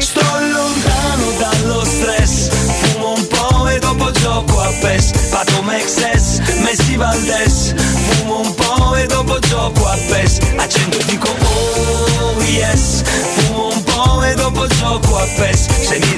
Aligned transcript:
Sto 0.00 0.20
lontano 0.20 1.32
dallo 1.38 1.84
stress 1.84 2.48
Fumo 2.48 3.14
un 3.14 3.26
po' 3.26 3.68
e 3.68 3.78
dopo 3.78 4.10
gioco 4.10 4.60
a 4.60 4.72
PES. 4.80 5.10
Pato 5.30 5.62
Mexes, 5.62 6.40
Messi 6.62 6.96
Valdes 6.96 7.74
Fumo 7.76 8.40
un 8.40 8.54
po' 8.54 8.96
e 8.96 9.06
dopo 9.06 9.38
gioco 9.40 9.86
a 9.86 9.96
PES. 10.08 10.38
Accendo 10.56 10.98
e 10.98 11.04
dico 11.04 11.28
oh 11.28 12.42
yes. 12.42 13.02
Fumo 13.34 13.68
un 13.68 13.82
po' 13.84 14.22
e 14.24 14.34
dopo 14.34 14.66
gioco 14.66 15.16
a 15.16 15.26
PES. 15.36 15.66
Se 15.86 15.98
mi 15.98 16.17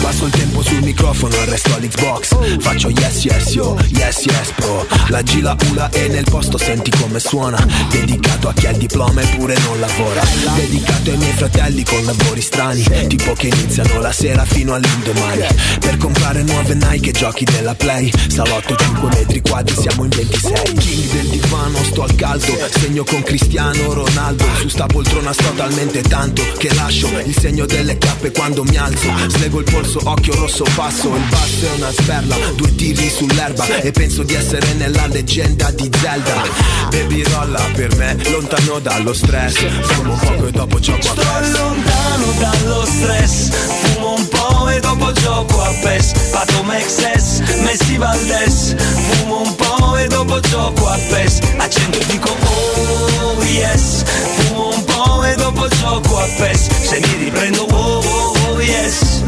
Passo 0.00 0.24
il 0.24 0.32
tempo 0.32 0.62
sul 0.62 0.82
microfono 0.82 1.34
e 1.34 1.44
resto 1.44 1.74
all'Xbox. 1.74 2.58
Faccio 2.60 2.88
yes 2.88 3.24
yes 3.24 3.52
yo, 3.52 3.76
yes 3.88 4.24
yes 4.24 4.52
bro. 4.56 4.86
La 5.08 5.20
G 5.22 5.40
la 5.40 5.56
ula 5.70 5.90
e 5.90 6.08
nel 6.08 6.24
posto 6.24 6.56
senti 6.56 6.90
come 6.90 7.20
suona. 7.20 7.64
Dedicato 7.90 8.48
a 8.48 8.52
chi 8.54 8.66
ha 8.66 8.70
il 8.70 8.78
diploma 8.78 9.20
eppure 9.20 9.58
non 9.58 9.78
lavora. 9.78 10.22
Dedicato 10.54 11.10
ai 11.10 11.16
miei 11.18 11.32
fratelli 11.32 11.84
con 11.84 12.04
lavori 12.04 12.40
strani 12.40 12.82
Tipo 13.08 13.34
che 13.34 13.48
iniziano 13.48 14.00
la 14.00 14.12
sera 14.12 14.44
fino 14.44 14.74
all'indomani. 14.74 15.46
Per 15.78 15.96
comprare 15.98 16.42
nuove 16.42 16.74
Nike 16.74 17.10
e 17.10 17.12
giochi 17.12 17.44
della 17.44 17.74
Play. 17.74 18.10
Salotto 18.28 18.74
5 18.74 19.08
metri 19.10 19.40
quadri 19.42 19.76
siamo 19.76 20.04
in 20.04 20.10
26 20.10 20.74
King 20.74 21.10
del 21.10 21.26
divano 21.26 21.84
sto 21.84 22.02
al 22.02 22.14
caldo 22.14 22.56
Segno 22.70 23.04
con 23.04 23.22
Cristiano 23.22 23.92
Ronaldo. 23.92 24.44
Su 24.58 24.68
sta 24.68 24.86
poltrona 24.86 25.32
sto 25.32 25.52
talmente 25.54 26.00
tanto 26.02 26.42
Che 26.56 26.74
lascio 26.74 27.08
il 27.24 27.36
segno 27.38 27.66
delle 27.80 27.96
cappe 27.96 28.30
quando 28.30 28.62
mi 28.64 28.76
alzo. 28.76 29.08
Slego 29.28 29.60
il 29.60 29.70
polso 29.70 30.00
occhio 30.04 30.34
rosso 30.34 30.64
passo. 30.74 31.14
Il 31.14 31.22
basso 31.30 31.66
è 31.66 31.76
una 31.76 31.90
sperla 31.90 32.36
Due 32.54 32.74
tiri 32.74 33.08
sull'erba. 33.08 33.66
E 33.80 33.90
penso 33.90 34.22
di 34.22 34.34
essere 34.34 34.74
nella 34.74 35.06
leggenda 35.06 35.70
di 35.70 35.90
Zelda. 35.98 36.42
Baby 36.90 37.22
rolla 37.22 37.62
per 37.74 37.94
me 37.96 38.16
Lontano 38.28 38.78
dallo 38.80 39.14
stress. 39.14 39.54
Fumo 39.80 40.14
poco 40.14 40.46
e 40.46 40.50
dopo 40.50 40.78
gioco 40.78 41.08
a 41.08 41.12
Sto 41.12 41.22
PES. 41.22 41.58
lontano 41.58 42.32
dallo 42.38 42.84
stress. 42.84 43.48
Fumo 43.48 44.14
un 44.14 44.28
po' 44.28 44.68
e 44.68 44.80
dopo 44.80 45.12
gioco 45.12 45.62
a 45.62 45.72
PES. 45.82 46.12
Pato 46.30 46.62
Mexes, 46.64 47.40
Messi 47.62 47.96
Valdes 47.96 48.74
Fumo 48.76 49.40
un 49.40 49.54
po' 49.54 49.96
e 49.96 50.06
dopo 50.06 50.38
gioco 50.40 50.86
a 50.86 50.98
PES. 51.08 51.38
Accendo 51.56 51.98
e 51.98 52.04
dico 52.06 52.28
oh 52.28 53.09
yes. 53.44 54.02
Fumo 54.04 54.68
un 54.68 54.84
po' 54.84 55.24
e 55.24 55.34
dopo 55.36 55.68
gioco 55.68 56.18
a 56.18 56.26
PES. 56.38 56.68
Se 56.88 57.00
mi 57.00 57.24
riprendo 57.24 57.62
oh 57.70 57.98
oh 58.04 58.34
oh 58.48 58.60
yes. 58.60 59.22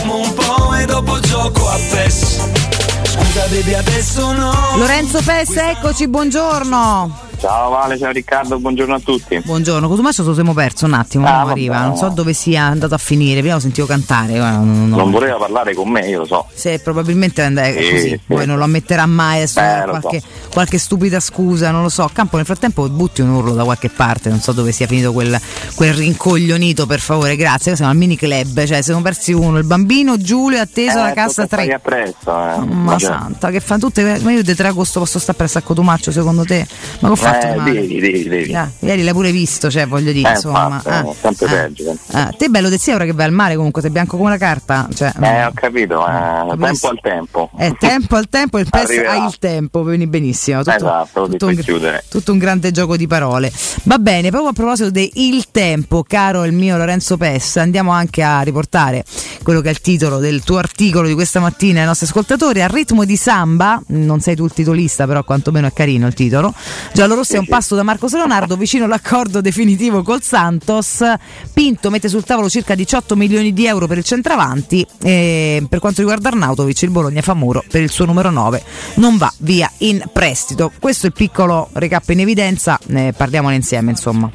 Fumo 0.00 0.18
un 0.20 0.34
po' 0.34 0.74
e 0.74 0.84
dopo 0.86 1.18
gioco 1.20 1.68
a 1.68 1.78
PES. 1.90 2.38
Scusa 3.04 3.46
baby 3.50 3.74
adesso 3.74 4.32
no. 4.32 4.52
Lorenzo 4.76 5.20
Pesse, 5.22 5.70
eccoci, 5.70 6.08
buongiorno. 6.08 7.23
Ciao 7.44 7.68
Vale, 7.68 7.98
ciao 7.98 8.10
Riccardo, 8.10 8.58
buongiorno 8.58 8.94
a 8.94 9.00
tutti. 9.00 9.38
Buongiorno, 9.44 9.86
Cotumaccio 9.86 10.22
te 10.22 10.28
lo 10.28 10.34
siamo 10.34 10.54
perso 10.54 10.86
un 10.86 10.94
attimo, 10.94 11.26
Ah, 11.26 11.40
non 11.42 11.50
arriva, 11.50 11.82
non 11.82 11.94
so 11.94 12.08
dove 12.08 12.32
sia 12.32 12.62
andato 12.64 12.94
a 12.94 12.98
finire, 12.98 13.40
prima 13.40 13.52
lo 13.56 13.60
sentivo 13.60 13.86
cantare, 13.86 14.38
non, 14.38 14.88
non- 14.88 15.10
voleva 15.10 15.36
parlare 15.36 15.74
con 15.74 15.90
me, 15.90 16.08
io 16.08 16.20
lo 16.20 16.24
so. 16.24 16.46
se 16.54 16.78
probabilmente 16.78 17.44
è 17.46 17.72
Sì, 17.82 17.90
così, 17.90 18.08
sì. 18.08 18.20
poi 18.26 18.46
non 18.46 18.56
lo 18.56 18.64
ammetterà 18.64 19.04
mai 19.04 19.36
adesso 19.42 19.60
Eh, 19.60 19.84
lo 19.84 19.90
qualche, 19.90 20.20
so. 20.20 20.26
qualche 20.52 20.78
stupida 20.78 21.20
scusa, 21.20 21.70
non 21.70 21.82
lo 21.82 21.90
so. 21.90 22.08
Campo 22.14 22.36
nel 22.36 22.46
frattempo 22.46 22.88
butti 22.88 23.20
un 23.20 23.28
urlo 23.28 23.52
da 23.52 23.64
qualche 23.64 23.90
parte, 23.90 24.30
non 24.30 24.40
so 24.40 24.52
dove 24.52 24.72
sia 24.72 24.86
finito 24.86 25.12
quel, 25.12 25.38
quel 25.74 25.92
rincoglionito, 25.92 26.86
per 26.86 27.00
favore, 27.00 27.36
grazie. 27.36 27.76
Siamo 27.76 27.90
al 27.90 27.96
mini 27.98 28.16
club, 28.16 28.64
cioè 28.64 28.80
siamo 28.80 29.02
persi 29.02 29.32
uno, 29.34 29.58
il 29.58 29.64
bambino 29.64 30.16
Giulio 30.16 30.56
è 30.56 30.60
atteso 30.62 30.98
alla 30.98 31.10
Eh, 31.10 31.14
cassa 31.14 31.42
tocca 31.46 31.56
3. 31.62 31.64
stare 31.64 31.74
appresso, 31.74 32.62
eh. 32.62 32.66
Ma 32.74 32.98
santa, 32.98 33.50
che 33.50 33.60
fanno 33.60 33.80
tutte. 33.80 34.18
Ma 34.22 34.32
io 34.32 34.42
di 34.42 34.54
3 34.54 34.68
agosto 34.68 35.00
posso 35.00 35.18
stare 35.18 35.36
presso 35.36 35.58
a 35.58 35.60
Cotumaccio 35.60 36.10
secondo 36.10 36.44
te? 36.44 36.66
Ma 37.00 37.08
che 37.08 37.12
ho 37.12 37.16
fatto 37.40 37.46
Eh, 37.46 37.56
male? 37.56 37.72
devi, 37.72 38.00
devi, 38.00 38.28
devi. 38.28 38.54
Ah, 38.54 38.70
ieri 38.80 39.02
l'hai 39.02 39.12
pure 39.12 39.30
visto, 39.32 39.70
cioè 39.70 39.86
voglio 39.86 40.12
dire, 40.12 40.28
Eh, 40.30 40.32
insomma. 40.32 40.76
infatti, 40.84 41.08
eh, 41.08 41.14
sempre 41.20 41.46
peggio, 41.46 41.84
sempre 41.84 42.20
Ah, 42.20 42.34
te 42.36 42.48
bello 42.48 42.68
te 42.70 42.78
sia 42.78 42.94
ora 42.94 43.04
che 43.04 43.12
vai 43.12 43.26
al 43.26 43.32
mare 43.32 43.56
comunque, 43.56 43.80
sei 43.82 43.90
bianco 43.90 44.16
come 44.16 44.30
la 44.30 44.38
carta. 44.38 44.88
Cioè, 44.94 45.12
Eh, 45.20 45.44
ho 45.44 45.52
capito, 45.54 46.06
eh, 46.06 46.56
tempo 46.58 46.88
al 46.88 46.98
tempo. 47.00 47.50
è 47.56 47.72
tempo 47.78 48.16
al 48.16 48.28
tempo, 48.28 48.58
il 48.58 48.68
PES 48.68 48.90
ha 49.06 49.26
il 49.26 49.38
tempo, 49.38 49.82
quindi 49.82 50.06
benissimo. 50.06 50.58
Tutto, 50.62 50.74
Esatto, 50.76 51.26
tutto 51.28 51.46
un, 51.46 51.56
chiudere. 51.56 52.04
tutto 52.08 52.32
un 52.32 52.38
grande 52.38 52.70
gioco 52.70 52.96
di 52.96 53.06
parole. 53.06 53.50
Va 53.84 53.98
bene, 53.98 54.30
proprio 54.30 54.50
a 54.50 54.52
proposito 54.52 54.90
di 54.90 55.10
il 55.14 55.46
tempo, 55.50 56.04
caro 56.06 56.44
il 56.44 56.52
mio 56.52 56.76
Lorenzo 56.76 57.16
Pes, 57.16 57.56
andiamo 57.56 57.90
anche 57.92 58.22
a 58.22 58.40
riportare 58.42 59.04
quello 59.42 59.60
che 59.60 59.68
è 59.68 59.70
il 59.72 59.80
titolo 59.80 60.18
del 60.18 60.42
tuo 60.42 60.58
articolo 60.58 61.06
di 61.06 61.14
questa 61.14 61.40
mattina 61.40 61.80
ai 61.80 61.86
nostri 61.86 62.06
ascoltatori. 62.06 62.62
A 62.62 62.66
ritmo 62.66 63.04
di 63.04 63.16
samba, 63.16 63.80
non 63.88 64.20
sei 64.20 64.34
tu 64.36 64.44
il 64.44 64.52
titolista, 64.52 65.06
però 65.06 65.22
quantomeno 65.24 65.66
è 65.66 65.72
carino 65.72 66.06
il 66.06 66.14
titolo. 66.14 66.52
Giallo 66.92 67.14
Rossi 67.24 67.36
è 67.36 67.38
un 67.38 67.46
passo 67.46 67.74
da 67.74 67.82
Marcos 67.82 68.12
Leonardo, 68.12 68.54
vicino 68.54 68.84
all'accordo 68.84 69.40
definitivo 69.40 70.02
col 70.02 70.20
Santos. 70.20 71.02
Pinto 71.54 71.88
mette 71.88 72.10
sul 72.10 72.22
tavolo 72.22 72.50
circa 72.50 72.74
18 72.74 73.16
milioni 73.16 73.54
di 73.54 73.64
euro 73.64 73.86
per 73.86 73.96
il 73.96 74.04
centravanti. 74.04 74.86
E 75.02 75.64
per 75.66 75.78
quanto 75.78 76.02
riguarda 76.02 76.28
Arnautovic, 76.28 76.82
il 76.82 76.90
Bologna 76.90 77.22
fa 77.22 77.32
muro 77.32 77.64
per 77.66 77.80
il 77.80 77.90
suo 77.90 78.04
numero 78.04 78.28
9. 78.28 78.62
Non 78.96 79.16
va 79.16 79.32
via 79.38 79.70
in 79.78 80.04
prestito. 80.12 80.70
Questo 80.78 81.06
è 81.06 81.08
il 81.08 81.14
piccolo 81.14 81.70
recap 81.72 82.06
in 82.10 82.20
evidenza, 82.20 82.78
ne 82.88 83.14
parliamone 83.14 83.54
insieme, 83.54 83.92
insomma. 83.92 84.30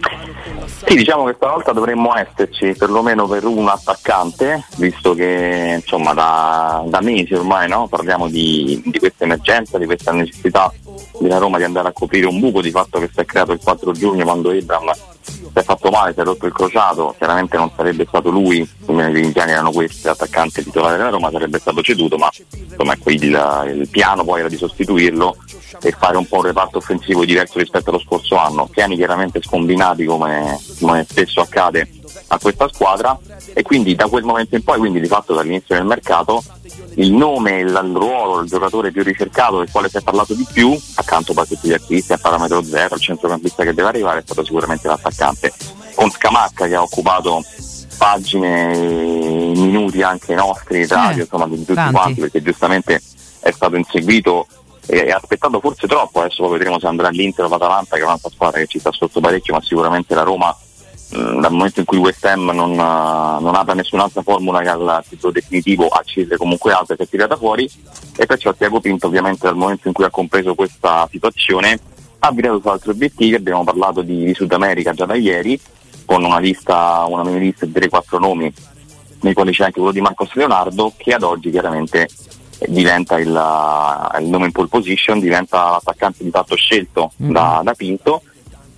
Sì, 0.88 0.96
diciamo 0.96 1.26
che 1.26 1.34
stavolta 1.36 1.72
dovremmo 1.72 2.16
esserci 2.16 2.74
perlomeno 2.76 3.28
per 3.28 3.46
un 3.46 3.68
attaccante, 3.68 4.66
visto 4.78 5.14
che 5.14 5.76
insomma 5.82 6.14
da, 6.14 6.84
da 6.88 7.02
mesi 7.02 7.36
ormai 7.36 7.68
no? 7.68 7.88
parliamo 7.88 8.28
di, 8.28 8.82
di 8.84 8.98
questa 8.98 9.26
emergenza, 9.26 9.78
di 9.78 9.86
questa 9.86 10.12
necessità 10.12 10.74
della 11.20 11.38
Roma 11.38 11.58
di 11.58 11.64
andare 11.64 11.90
a 11.90 11.94
coprire 11.94 12.28
un 12.28 12.40
buco 12.40 12.62
di 12.62 12.72
fatto 12.72 13.00
che 13.00 13.10
si 13.14 13.20
è 13.20 13.26
creato 13.26 13.52
il 13.52 13.60
4 13.62 13.92
giugno 13.92 14.24
quando 14.24 14.52
Ibram 14.52 14.92
si 15.22 15.52
è 15.54 15.64
fatto 15.64 15.90
male, 15.90 16.14
si 16.14 16.20
è 16.20 16.24
rotto 16.24 16.46
il 16.46 16.54
crociato, 16.54 17.16
chiaramente 17.18 17.58
non 17.58 17.72
sarebbe 17.76 18.06
stato 18.08 18.30
lui, 18.30 18.68
come 18.86 19.10
i 19.20 19.32
piani 19.32 19.52
erano 19.52 19.72
questi, 19.72 20.06
l'attaccante 20.06 20.64
titolare 20.64 20.98
della 20.98 21.10
Roma, 21.10 21.32
sarebbe 21.32 21.60
stato 21.60 21.82
ceduto, 21.82 22.18
ma 22.18 22.30
insomma 22.52 22.96
il, 23.06 23.74
il 23.80 23.88
piano 23.90 24.24
poi 24.24 24.40
era 24.40 24.50
di 24.50 24.58
sostituirlo 24.58 25.36
e 25.82 25.92
fare 25.92 26.18
un 26.18 26.28
po' 26.28 26.38
un 26.38 26.44
reparto 26.44 26.78
offensivo 26.78 27.26
diverso 27.26 27.60
rispetto 27.60 27.90
allo 27.90 28.00
scorso 28.00 28.36
anno. 28.38 28.68
Piani 28.68 28.96
chiaramente 28.96 29.42
scombinati 29.42 30.06
come, 30.06 30.60
come 30.80 31.06
spesso 31.08 31.42
accade 31.42 31.99
a 32.32 32.40
questa 32.40 32.68
squadra 32.68 33.18
e 33.54 33.62
quindi 33.62 33.96
da 33.96 34.08
quel 34.08 34.24
momento 34.24 34.56
in 34.56 34.64
poi, 34.64 34.80
quindi 34.80 35.00
di 35.00 35.08
fatto 35.08 35.34
dall'inizio 35.34 35.76
del 35.76 35.86
mercato, 35.86 36.44
il 36.96 37.12
nome, 37.12 37.60
il, 37.60 37.76
ruolo, 37.94 38.42
il 38.42 38.48
giocatore 38.48 38.92
più 38.92 39.04
ricercato 39.04 39.60
del 39.60 39.72
quale 39.72 39.90
si 39.90 39.98
è 39.98 40.02
parlato 40.02 40.34
di 40.34 40.46
più, 40.52 40.78
accanto 40.96 41.34
a 41.36 41.46
tutti 41.46 41.68
gli 41.68 41.74
acquisti 41.74 42.14
a 42.14 42.18
parametro 42.18 42.64
zero, 42.64 42.96
il 42.96 43.02
centrocampista 43.02 43.64
che 43.64 43.74
deve 43.74 43.90
arrivare 43.90 44.20
è 44.20 44.24
stato 44.24 44.44
sicuramente 44.44 44.88
l'attaccante. 44.88 45.54
Con 45.96 46.10
Scamacca 46.10 46.68
che 46.68 46.76
ha 46.76 46.82
occupato 46.82 47.44
pagine, 47.98 48.74
minuti 49.54 50.02
anche 50.02 50.34
nostri, 50.36 50.86
radio, 50.88 51.20
eh, 51.20 51.22
insomma 51.24 51.48
di 51.48 51.58
tutti 51.58 51.74
tanti. 51.74 51.94
quanti, 51.94 52.20
perché 52.22 52.42
giustamente 52.42 53.02
è 53.40 53.52
stato 53.52 53.76
inseguito 53.76 54.48
e 54.86 55.12
aspettato 55.12 55.60
forse 55.60 55.88
troppo, 55.88 56.22
adesso 56.22 56.44
poi 56.44 56.54
vedremo 56.58 56.80
se 56.80 56.88
andrà 56.88 57.10
all'Inter 57.10 57.46
o 57.46 57.50
l'Atalanta 57.50 57.96
che 57.96 58.02
è 58.02 58.06
un'altra 58.06 58.30
squadra 58.30 58.60
che 58.60 58.68
ci 58.68 58.80
sta 58.80 58.92
sotto 58.92 59.20
parecchio, 59.20 59.54
ma 59.54 59.62
sicuramente 59.62 60.16
la 60.16 60.24
Roma 60.24 60.56
dal 61.10 61.52
momento 61.52 61.80
in 61.80 61.86
cui 61.86 61.98
West 61.98 62.24
Ham 62.26 62.52
non, 62.52 62.72
uh, 62.72 63.42
non 63.42 63.56
apre 63.56 63.74
nessun'altra 63.74 64.22
formula 64.22 64.62
che 64.62 64.70
al 64.70 65.04
titolo 65.08 65.34
definitivo 65.34 65.88
a 65.88 66.02
cifre 66.04 66.38
comunque 66.38 66.72
alte 66.72 66.96
si 66.96 67.04
è 67.04 67.08
tirata 67.08 67.36
fuori. 67.36 67.70
E 68.16 68.26
perciò 68.26 68.54
Tiago 68.54 68.80
Pinto 68.80 69.08
ovviamente 69.08 69.48
dal 69.48 69.56
momento 69.56 69.88
in 69.88 69.94
cui 69.94 70.04
ha 70.04 70.10
compreso 70.10 70.54
questa 70.54 71.08
situazione 71.10 71.80
ha 72.20 72.32
virato 72.32 72.60
su 72.60 72.68
altri 72.68 72.92
obiettivi, 72.92 73.36
abbiamo 73.36 73.64
parlato 73.64 74.02
di, 74.02 74.26
di 74.26 74.34
Sud 74.34 74.52
America 74.52 74.94
già 74.94 75.06
da 75.06 75.16
ieri 75.16 75.60
con 76.06 76.24
una 76.24 76.40
lista, 76.40 77.06
una 77.08 77.24
mini 77.24 77.40
lista 77.40 77.66
di 77.66 77.72
3-4 77.72 78.20
nomi 78.20 78.54
nei 79.22 79.34
quali 79.34 79.52
c'è 79.52 79.64
anche 79.64 79.80
quello 79.80 79.94
di 79.94 80.02
Marcos 80.02 80.34
Leonardo 80.34 80.94
che 80.98 81.14
ad 81.14 81.24
oggi 81.24 81.50
chiaramente 81.50 82.08
diventa 82.68 83.18
il, 83.20 83.28
il 83.28 84.28
nome 84.28 84.46
in 84.48 84.52
pole 84.52 84.68
position, 84.68 85.20
diventa 85.20 85.72
l'attaccante 85.72 86.24
di 86.24 86.30
fatto 86.30 86.56
scelto 86.56 87.12
mm. 87.24 87.32
da, 87.32 87.62
da 87.64 87.74
Pinto 87.74 88.24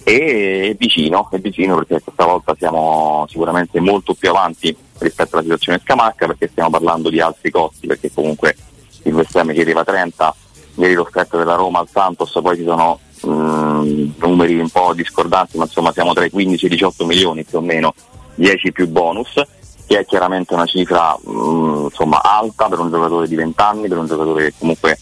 e 0.04 0.70
è 0.72 0.76
vicino, 0.76 1.28
è 1.32 1.38
vicino 1.38 1.76
perché 1.76 2.02
questa 2.02 2.26
volta 2.26 2.56
siamo 2.58 3.26
sicuramente 3.30 3.80
molto 3.80 4.14
più 4.14 4.30
avanti 4.30 4.76
rispetto 4.98 5.36
alla 5.36 5.44
situazione 5.44 5.80
Scamacca 5.84 6.28
perché 6.28 6.48
stiamo 6.48 6.70
parlando 6.70 7.10
di 7.10 7.20
altri 7.20 7.52
costi 7.52 7.88
perché 7.88 8.12
comunque 8.14 8.56
il 9.04 9.14
West 9.14 9.36
Ham 9.36 9.52
chiedeva 9.54 9.84
30, 9.84 10.36
ieri 10.76 10.94
lo 10.94 11.08
stretto 11.10 11.38
della 11.38 11.56
Roma 11.56 11.80
al 11.80 11.90
Santos, 11.90 12.38
poi 12.42 12.56
ci 12.56 12.64
sono 12.64 13.00
mh, 13.22 13.30
mm, 13.32 14.10
numeri 14.18 14.60
un 14.60 14.70
po' 14.70 14.94
discordanti 14.94 15.58
ma 15.58 15.64
insomma 15.64 15.92
siamo 15.92 16.14
tra 16.14 16.26
i 16.26 16.30
15 16.30 16.66
e 16.66 16.68
i 16.68 16.72
18 16.72 17.06
milioni 17.06 17.44
più 17.44 17.58
o 17.58 17.62
meno, 17.62 17.94
10 18.36 18.72
più 18.72 18.88
bonus 18.88 19.42
che 19.88 20.00
è 20.00 20.06
chiaramente 20.06 20.54
una 20.54 20.66
cifra 20.66 21.18
mh, 21.22 21.32
mm, 21.32 21.84
insomma, 21.86 22.22
alta 22.24 22.68
per 22.68 22.80
un 22.80 22.90
giocatore 22.90 23.28
di 23.28 23.36
20 23.36 23.62
anni, 23.62 23.88
per 23.88 23.98
un 23.98 24.08
giocatore 24.08 24.46
che 24.46 24.54
comunque 24.58 24.98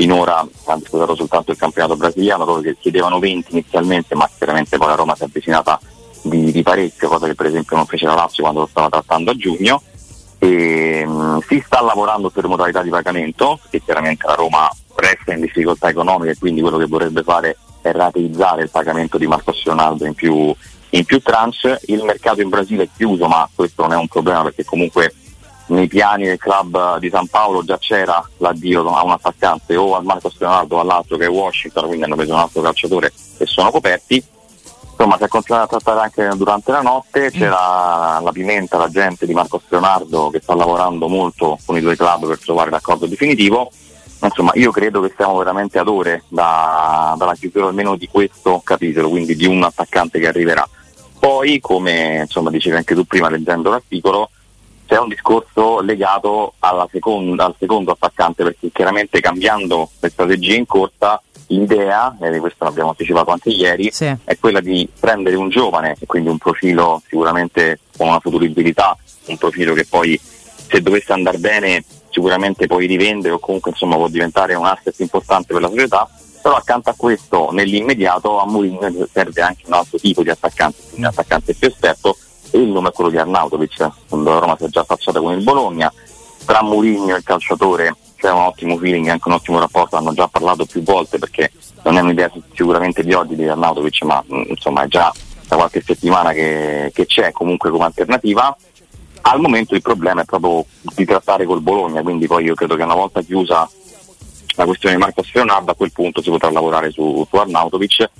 finora 0.00 0.38
ha 0.38 0.76
disputato 0.76 1.14
soltanto 1.14 1.50
il 1.50 1.58
campionato 1.58 1.94
brasiliano, 1.94 2.46
loro 2.46 2.62
che 2.62 2.74
chiedevano 2.80 3.18
20 3.18 3.52
inizialmente, 3.52 4.14
ma 4.14 4.26
chiaramente 4.34 4.78
poi 4.78 4.88
la 4.88 4.94
Roma 4.94 5.14
si 5.14 5.22
è 5.22 5.26
avvicinata 5.26 5.78
di, 6.22 6.50
di 6.50 6.62
parecchio, 6.62 7.08
cosa 7.08 7.26
che 7.26 7.34
per 7.34 7.44
esempio 7.44 7.76
non 7.76 7.84
fece 7.84 8.06
la 8.06 8.14
Lazio 8.14 8.42
quando 8.42 8.60
lo 8.60 8.66
stava 8.66 8.88
trattando 8.88 9.30
a 9.30 9.36
giugno. 9.36 9.82
E, 10.38 11.04
mh, 11.06 11.10
mm, 11.10 11.38
si 11.46 11.62
sta 11.66 11.82
lavorando 11.82 12.30
per 12.30 12.46
modalità 12.46 12.82
di 12.82 12.88
pagamento, 12.88 13.60
che 13.68 13.82
chiaramente 13.82 14.26
la 14.26 14.34
Roma 14.34 14.70
resta 14.94 15.34
in 15.34 15.42
difficoltà 15.42 15.90
economica 15.90 16.30
e 16.30 16.38
quindi 16.38 16.62
quello 16.62 16.78
che 16.78 16.86
vorrebbe 16.86 17.22
fare 17.22 17.58
è 17.82 17.92
rateizzare 17.92 18.62
il 18.62 18.70
pagamento 18.70 19.18
di 19.18 19.26
Marcos 19.26 19.62
Ronaldo 19.64 20.06
in 20.06 20.14
più, 20.14 20.54
in 20.90 21.04
più 21.04 21.20
tranche. 21.20 21.78
Il 21.88 22.04
mercato 22.04 22.40
in 22.40 22.48
Brasile 22.48 22.84
è 22.84 22.88
chiuso, 22.96 23.28
ma 23.28 23.46
questo 23.54 23.82
non 23.82 23.92
è 23.92 23.96
un 23.96 24.08
problema 24.08 24.44
perché 24.44 24.64
comunque 24.64 25.12
nei 25.70 25.86
piani 25.86 26.26
del 26.26 26.38
club 26.38 26.98
di 26.98 27.08
San 27.10 27.26
Paolo 27.26 27.64
già 27.64 27.78
c'era 27.78 28.22
l'addio 28.38 28.88
a 28.92 29.04
un 29.04 29.12
attaccante 29.12 29.76
o 29.76 29.94
al 29.94 30.04
Marco 30.04 30.30
Leonardo 30.36 30.76
o 30.76 30.80
all'altro 30.80 31.16
che 31.16 31.24
è 31.24 31.28
Washington, 31.28 31.86
quindi 31.86 32.04
hanno 32.04 32.16
preso 32.16 32.34
un 32.34 32.40
altro 32.40 32.62
calciatore 32.62 33.12
e 33.38 33.46
sono 33.46 33.70
coperti. 33.70 34.22
Insomma 34.90 35.16
si 35.16 35.24
è 35.24 35.28
continuato 35.28 35.76
a 35.76 35.78
trattare 35.78 36.04
anche 36.04 36.36
durante 36.36 36.72
la 36.72 36.82
notte, 36.82 37.30
c'era 37.30 38.20
la 38.22 38.30
pimenta, 38.32 38.76
la 38.76 38.90
gente 38.90 39.26
di 39.26 39.32
Marco 39.32 39.62
Leonardo 39.68 40.28
che 40.28 40.40
sta 40.40 40.54
lavorando 40.54 41.08
molto 41.08 41.58
con 41.64 41.76
i 41.76 41.80
due 41.80 41.96
club 41.96 42.26
per 42.26 42.38
trovare 42.38 42.70
l'accordo 42.70 43.06
definitivo. 43.06 43.70
Insomma, 44.22 44.50
io 44.54 44.70
credo 44.70 45.00
che 45.00 45.14
siamo 45.16 45.38
veramente 45.38 45.78
ad 45.78 45.88
ore 45.88 46.24
da, 46.28 47.14
dalla 47.16 47.34
chiusura 47.34 47.68
almeno 47.68 47.96
di 47.96 48.06
questo 48.08 48.60
capitolo, 48.62 49.08
quindi 49.08 49.34
di 49.34 49.46
un 49.46 49.62
attaccante 49.62 50.18
che 50.18 50.28
arriverà. 50.28 50.68
Poi, 51.18 51.58
come 51.60 52.20
insomma, 52.20 52.50
dicevi 52.50 52.76
anche 52.76 52.94
tu 52.94 53.04
prima 53.04 53.30
leggendo 53.30 53.70
l'articolo, 53.70 54.28
c'è 54.90 54.98
un 54.98 55.06
discorso 55.06 55.80
legato 55.82 56.54
seconda, 56.90 57.44
al 57.44 57.54
secondo 57.56 57.92
attaccante 57.92 58.42
perché 58.42 58.70
chiaramente 58.72 59.20
cambiando 59.20 59.88
le 60.00 60.08
strategie 60.10 60.56
in 60.56 60.66
corsa 60.66 61.22
l'idea, 61.46 62.16
e 62.20 62.38
questo 62.40 62.64
l'abbiamo 62.64 62.90
anticipato 62.90 63.30
anche 63.30 63.50
ieri, 63.50 63.92
sì. 63.92 64.12
è 64.24 64.36
quella 64.40 64.60
di 64.60 64.88
prendere 64.98 65.36
un 65.36 65.48
giovane 65.48 65.94
e 65.96 66.06
quindi 66.06 66.28
un 66.28 66.38
profilo 66.38 67.00
sicuramente 67.06 67.78
con 67.96 68.08
una 68.08 68.18
futuribilità, 68.18 68.96
un 69.26 69.36
profilo 69.36 69.74
che 69.74 69.86
poi 69.88 70.20
se 70.20 70.80
dovesse 70.80 71.12
andare 71.12 71.38
bene 71.38 71.84
sicuramente 72.10 72.66
poi 72.66 72.86
rivende 72.86 73.30
o 73.30 73.38
comunque 73.38 73.70
insomma 73.70 73.94
può 73.94 74.08
diventare 74.08 74.54
un 74.54 74.66
asset 74.66 74.98
importante 74.98 75.52
per 75.52 75.62
la 75.62 75.68
società, 75.68 76.08
però 76.42 76.56
accanto 76.56 76.90
a 76.90 76.94
questo 76.96 77.50
nell'immediato 77.52 78.40
a 78.40 78.46
Mourinho 78.46 79.06
serve 79.12 79.40
anche 79.40 79.62
un 79.66 79.74
altro 79.74 79.98
tipo 79.98 80.24
di 80.24 80.30
attaccante, 80.30 80.78
quindi 80.82 81.02
un 81.02 81.12
attaccante 81.12 81.54
più 81.54 81.68
esperto 81.68 82.16
il 82.58 82.68
nome 82.68 82.88
è 82.88 82.92
quello 82.92 83.10
di 83.10 83.18
Arnautovic, 83.18 83.90
quando 84.08 84.30
la 84.30 84.38
Roma 84.38 84.56
si 84.56 84.64
è 84.64 84.68
già 84.68 84.80
affacciata 84.80 85.20
con 85.20 85.32
il 85.32 85.42
Bologna, 85.42 85.92
tra 86.44 86.62
Mourinho 86.62 87.14
e 87.14 87.18
il 87.18 87.22
calciatore 87.22 87.94
c'è 88.16 88.30
un 88.30 88.42
ottimo 88.42 88.76
feeling, 88.76 89.08
anche 89.08 89.28
un 89.28 89.34
ottimo 89.34 89.58
rapporto, 89.58 89.96
hanno 89.96 90.12
già 90.12 90.28
parlato 90.28 90.66
più 90.66 90.82
volte 90.82 91.18
perché 91.18 91.52
non 91.84 91.96
è 91.96 92.00
un'idea 92.00 92.30
sicuramente 92.52 93.02
di 93.02 93.12
oggi 93.14 93.34
di 93.34 93.48
Arnautovic, 93.48 94.02
ma 94.02 94.22
mm, 94.22 94.42
insomma 94.48 94.82
è 94.82 94.88
già 94.88 95.12
da 95.48 95.56
qualche 95.56 95.82
settimana 95.84 96.32
che, 96.32 96.90
che 96.94 97.06
c'è 97.06 97.32
comunque 97.32 97.70
come 97.70 97.84
alternativa. 97.84 98.54
Al 99.22 99.40
momento 99.40 99.74
il 99.74 99.82
problema 99.82 100.22
è 100.22 100.24
proprio 100.24 100.64
di 100.94 101.04
trattare 101.04 101.44
col 101.44 101.60
Bologna, 101.60 102.02
quindi 102.02 102.26
poi 102.26 102.44
io 102.44 102.54
credo 102.54 102.76
che 102.76 102.82
una 102.82 102.94
volta 102.94 103.22
chiusa 103.22 103.68
la 104.56 104.64
questione 104.64 104.96
di 104.96 105.00
Marco 105.00 105.22
Leonardo 105.32 105.70
a 105.70 105.74
quel 105.74 105.92
punto 105.92 106.20
si 106.20 106.30
potrà 106.30 106.50
lavorare 106.50 106.90
su, 106.90 107.24
su 107.28 107.36
Arnautovic 107.36 108.10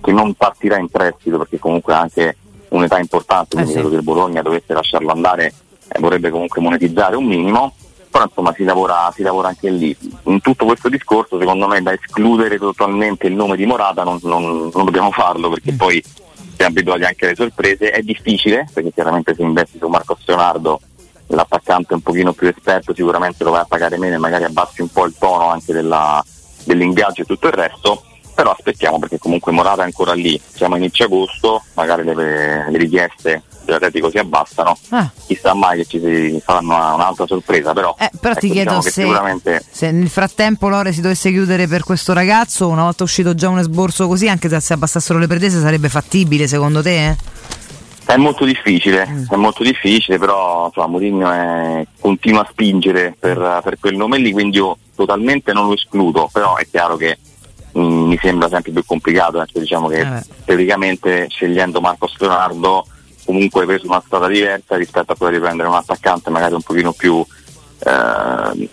che 0.00 0.12
non 0.12 0.32
partirà 0.34 0.78
in 0.78 0.88
prestito 0.88 1.38
perché 1.38 1.58
comunque 1.58 1.92
anche 1.92 2.36
un'età 2.70 2.98
importante, 2.98 3.54
quindi 3.54 3.70
eh 3.70 3.74
sì. 3.74 3.78
credo 3.78 3.90
che 3.90 3.96
il 3.96 4.02
Bologna 4.02 4.42
dovesse 4.42 4.72
lasciarlo 4.72 5.10
andare 5.10 5.54
eh, 5.88 5.98
vorrebbe 5.98 6.30
comunque 6.30 6.60
monetizzare 6.60 7.16
un 7.16 7.24
minimo, 7.24 7.74
però 8.10 8.24
insomma 8.24 8.52
si 8.54 8.64
lavora, 8.64 9.12
si 9.14 9.22
lavora, 9.22 9.48
anche 9.48 9.70
lì. 9.70 9.96
In 10.24 10.40
tutto 10.40 10.64
questo 10.64 10.88
discorso 10.88 11.38
secondo 11.38 11.66
me 11.66 11.82
da 11.82 11.92
escludere 11.92 12.58
totalmente 12.58 13.26
il 13.26 13.34
nome 13.34 13.56
di 13.56 13.66
Morata 13.66 14.02
non, 14.02 14.18
non, 14.22 14.70
non 14.72 14.84
dobbiamo 14.84 15.10
farlo 15.10 15.48
perché 15.50 15.72
mm. 15.72 15.76
poi 15.76 16.02
siamo 16.56 16.70
abituati 16.72 17.04
anche 17.04 17.26
alle 17.26 17.34
sorprese, 17.34 17.90
è 17.90 18.02
difficile 18.02 18.68
perché 18.72 18.92
chiaramente 18.92 19.34
se 19.34 19.42
investi 19.42 19.78
su 19.78 19.88
Marco 19.88 20.16
Leonardo 20.24 20.80
l'attaccante 21.28 21.94
un 21.94 22.00
pochino 22.00 22.32
più 22.32 22.48
esperto 22.48 22.92
sicuramente 22.92 23.44
lo 23.44 23.52
vai 23.52 23.60
a 23.60 23.66
pagare 23.66 23.96
meno 23.98 24.16
e 24.16 24.18
magari 24.18 24.44
abbassi 24.44 24.82
un 24.82 24.88
po' 24.88 25.06
il 25.06 25.14
tono 25.16 25.48
anche 25.48 25.72
della, 25.72 26.22
dell'ingaggio 26.64 27.22
e 27.22 27.24
tutto 27.24 27.46
il 27.46 27.52
resto 27.52 28.02
però 28.40 28.52
aspettiamo 28.52 28.98
perché 28.98 29.18
comunque 29.18 29.52
Morata 29.52 29.82
è 29.82 29.84
ancora 29.84 30.14
lì, 30.14 30.40
siamo 30.54 30.74
a 30.74 30.78
inizio 30.78 31.04
agosto, 31.04 31.62
magari 31.74 32.04
le, 32.04 32.14
le 32.14 32.78
richieste 32.78 33.42
dell'Atletico 33.66 34.08
si 34.08 34.16
abbassano, 34.16 34.78
ah. 34.88 35.10
chissà 35.26 35.52
mai 35.52 35.76
che 35.76 35.84
ci 35.84 36.00
si 36.00 36.40
faranno 36.42 36.74
una, 36.74 36.94
un'altra 36.94 37.26
sorpresa, 37.26 37.74
però, 37.74 37.94
eh, 37.98 38.08
però 38.18 38.32
ecco, 38.32 38.40
ti 38.40 38.50
chiedo 38.50 38.76
diciamo 38.76 38.80
se, 38.80 38.90
sicuramente... 38.90 39.62
se, 39.70 39.90
nel 39.90 40.08
frattempo 40.08 40.70
Lore 40.70 40.94
si 40.94 41.02
dovesse 41.02 41.30
chiudere 41.30 41.66
per 41.66 41.84
questo 41.84 42.14
ragazzo, 42.14 42.66
una 42.68 42.84
volta 42.84 43.04
uscito 43.04 43.34
già 43.34 43.50
un 43.50 43.58
esborso 43.58 44.08
così, 44.08 44.26
anche 44.26 44.48
se 44.48 44.58
si 44.58 44.72
abbassassero 44.72 45.18
le 45.18 45.26
pretese 45.26 45.60
sarebbe 45.60 45.90
fattibile 45.90 46.48
secondo 46.48 46.80
te? 46.80 47.08
Eh? 47.08 47.16
È 48.06 48.16
molto 48.16 48.46
difficile, 48.46 49.06
mm. 49.06 49.24
è 49.28 49.36
molto 49.36 49.62
difficile, 49.62 50.16
però 50.18 50.64
insomma, 50.68 50.86
Mourinho 50.86 51.30
è, 51.30 51.86
continua 52.00 52.40
a 52.40 52.48
spingere 52.50 53.14
per, 53.20 53.60
per 53.62 53.78
quel 53.78 53.96
nome 53.96 54.16
lì, 54.16 54.32
quindi 54.32 54.56
io 54.56 54.78
totalmente 54.96 55.52
non 55.52 55.66
lo 55.66 55.74
escludo, 55.74 56.30
però 56.32 56.56
è 56.56 56.66
chiaro 56.68 56.96
che 56.96 57.18
Mm, 57.78 58.08
mi 58.08 58.18
sembra 58.20 58.48
sempre 58.48 58.72
più 58.72 58.84
complicato, 58.84 59.38
anche 59.38 59.60
diciamo 59.60 59.88
che 59.88 60.00
eh 60.00 60.38
teoricamente 60.50 61.26
scegliendo 61.28 61.80
Marcos 61.80 62.16
Leonardo 62.18 62.84
comunque 63.24 63.60
hai 63.60 63.66
preso 63.68 63.86
una 63.86 64.02
strada 64.04 64.26
diversa 64.26 64.76
rispetto 64.76 65.12
a 65.12 65.16
quella 65.16 65.32
di 65.32 65.38
prendere 65.38 65.68
un 65.68 65.76
attaccante 65.76 66.28
magari 66.30 66.54
un 66.54 66.62
pochino 66.62 66.92
più 66.92 67.24
eh, 67.78 68.68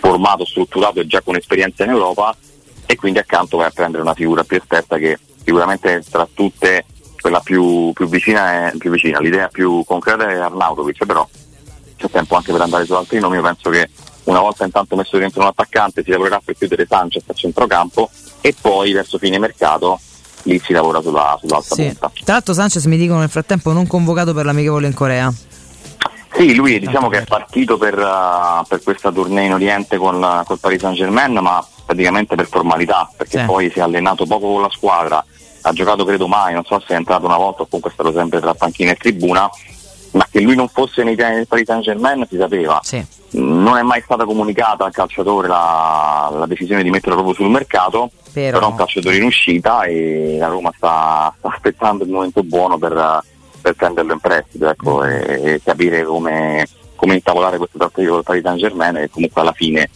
formato, 0.00 0.44
strutturato 0.44 1.00
e 1.00 1.06
già 1.08 1.20
con 1.20 1.34
esperienza 1.34 1.82
in 1.82 1.90
Europa 1.90 2.36
e 2.86 2.94
quindi 2.94 3.18
accanto 3.18 3.56
vai 3.56 3.66
a 3.66 3.70
prendere 3.70 4.02
una 4.02 4.14
figura 4.14 4.44
più 4.44 4.56
esperta 4.58 4.96
che 4.96 5.18
sicuramente 5.44 6.04
tra 6.08 6.28
tutte 6.32 6.84
quella 7.20 7.40
più, 7.40 7.90
più, 7.92 8.08
vicina, 8.08 8.70
è, 8.70 8.76
più 8.78 8.90
vicina, 8.90 9.18
l'idea 9.18 9.48
più 9.48 9.82
concreta 9.84 10.28
è 10.28 10.36
Arnautovic, 10.36 11.04
però 11.04 11.28
c'è 11.96 12.08
tempo 12.08 12.36
anche 12.36 12.52
per 12.52 12.60
andare 12.60 12.84
su 12.84 12.94
altri 12.94 13.18
nomi, 13.18 13.36
io 13.36 13.42
penso 13.42 13.70
che 13.70 13.90
una 14.28 14.40
volta 14.40 14.64
intanto 14.64 14.94
messo 14.94 15.16
dentro 15.16 15.40
un 15.40 15.48
attaccante 15.48 16.02
si 16.02 16.10
lavorerà 16.10 16.40
per 16.44 16.56
chiudere 16.56 16.86
Sanchez 16.88 17.22
a 17.26 17.32
centrocampo 17.32 18.10
e 18.40 18.54
poi 18.58 18.92
verso 18.92 19.18
fine 19.18 19.38
mercato 19.38 19.98
lì 20.42 20.60
si 20.60 20.72
lavora 20.72 21.00
sulla, 21.00 21.36
sull'altra 21.40 21.74
sì. 21.74 21.82
punta. 21.84 22.10
Tra 22.24 22.32
l'altro 22.34 22.54
Sanchez 22.54 22.84
mi 22.84 22.96
dicono 22.96 23.20
nel 23.20 23.30
frattempo 23.30 23.72
non 23.72 23.86
convocato 23.86 24.32
per 24.34 24.44
l'amichevole 24.44 24.86
in 24.86 24.94
Corea. 24.94 25.32
Sì, 26.34 26.54
lui 26.54 26.78
diciamo 26.78 27.08
che 27.08 27.22
è 27.22 27.24
partito 27.24 27.78
per, 27.78 27.98
uh, 27.98 28.64
per 28.66 28.82
questa 28.82 29.10
tournée 29.10 29.46
in 29.46 29.54
Oriente 29.54 29.96
con 29.96 30.42
col 30.44 30.58
Paris 30.60 30.80
Saint 30.80 30.96
Germain, 30.96 31.32
ma 31.32 31.66
praticamente 31.84 32.36
per 32.36 32.46
formalità, 32.46 33.10
perché 33.16 33.40
sì. 33.40 33.44
poi 33.44 33.70
si 33.70 33.78
è 33.78 33.82
allenato 33.82 34.26
poco 34.26 34.52
con 34.52 34.62
la 34.62 34.70
squadra, 34.70 35.24
ha 35.62 35.72
giocato 35.72 36.04
credo 36.04 36.28
mai, 36.28 36.52
non 36.52 36.64
so 36.64 36.78
se 36.86 36.92
è 36.92 36.96
entrato 36.96 37.24
una 37.24 37.38
volta 37.38 37.62
o 37.62 37.66
comunque 37.66 37.90
è 37.90 37.94
stato 37.94 38.12
sempre 38.12 38.40
tra 38.40 38.54
panchina 38.54 38.92
e 38.92 38.96
tribuna 38.96 39.50
ma 40.12 40.26
che 40.30 40.40
lui 40.40 40.54
non 40.54 40.68
fosse 40.68 41.02
nei 41.02 41.14
piani 41.14 41.36
del 41.36 41.46
Paris 41.46 41.66
Saint 41.66 41.82
Germain 41.82 42.26
si 42.28 42.36
sapeva. 42.36 42.80
Sì. 42.82 43.04
Non 43.30 43.76
è 43.76 43.82
mai 43.82 44.00
stata 44.02 44.24
comunicata 44.24 44.84
al 44.84 44.92
calciatore 44.92 45.48
la, 45.48 46.32
la 46.32 46.46
decisione 46.46 46.82
di 46.82 46.90
metterlo 46.90 47.16
proprio 47.16 47.34
sul 47.34 47.50
mercato, 47.50 48.10
Però- 48.32 48.58
però, 48.58 48.68
è 48.68 48.70
un 48.70 48.76
calciatore 48.76 49.16
in 49.16 49.24
uscita 49.24 49.82
e 49.82 50.36
la 50.38 50.48
Roma 50.48 50.72
sta, 50.74 51.34
sta 51.36 51.48
aspettando 51.48 52.04
il 52.04 52.10
momento 52.10 52.42
buono 52.42 52.78
per, 52.78 53.22
per 53.60 53.74
prenderlo 53.74 54.12
in 54.14 54.20
prestito 54.20 54.68
ecco, 54.68 55.04
e, 55.04 55.40
e 55.42 55.60
capire 55.62 56.04
come, 56.04 56.66
come 56.96 57.14
intavolare 57.14 57.58
questo 57.58 57.76
trattativa 57.78 58.10
con 58.10 58.18
il 58.18 58.24
Paris 58.24 58.42
Saint 58.42 58.58
Germain 58.58 58.96
e 58.96 59.10
comunque 59.10 59.40
alla 59.42 59.52
fine 59.52 59.90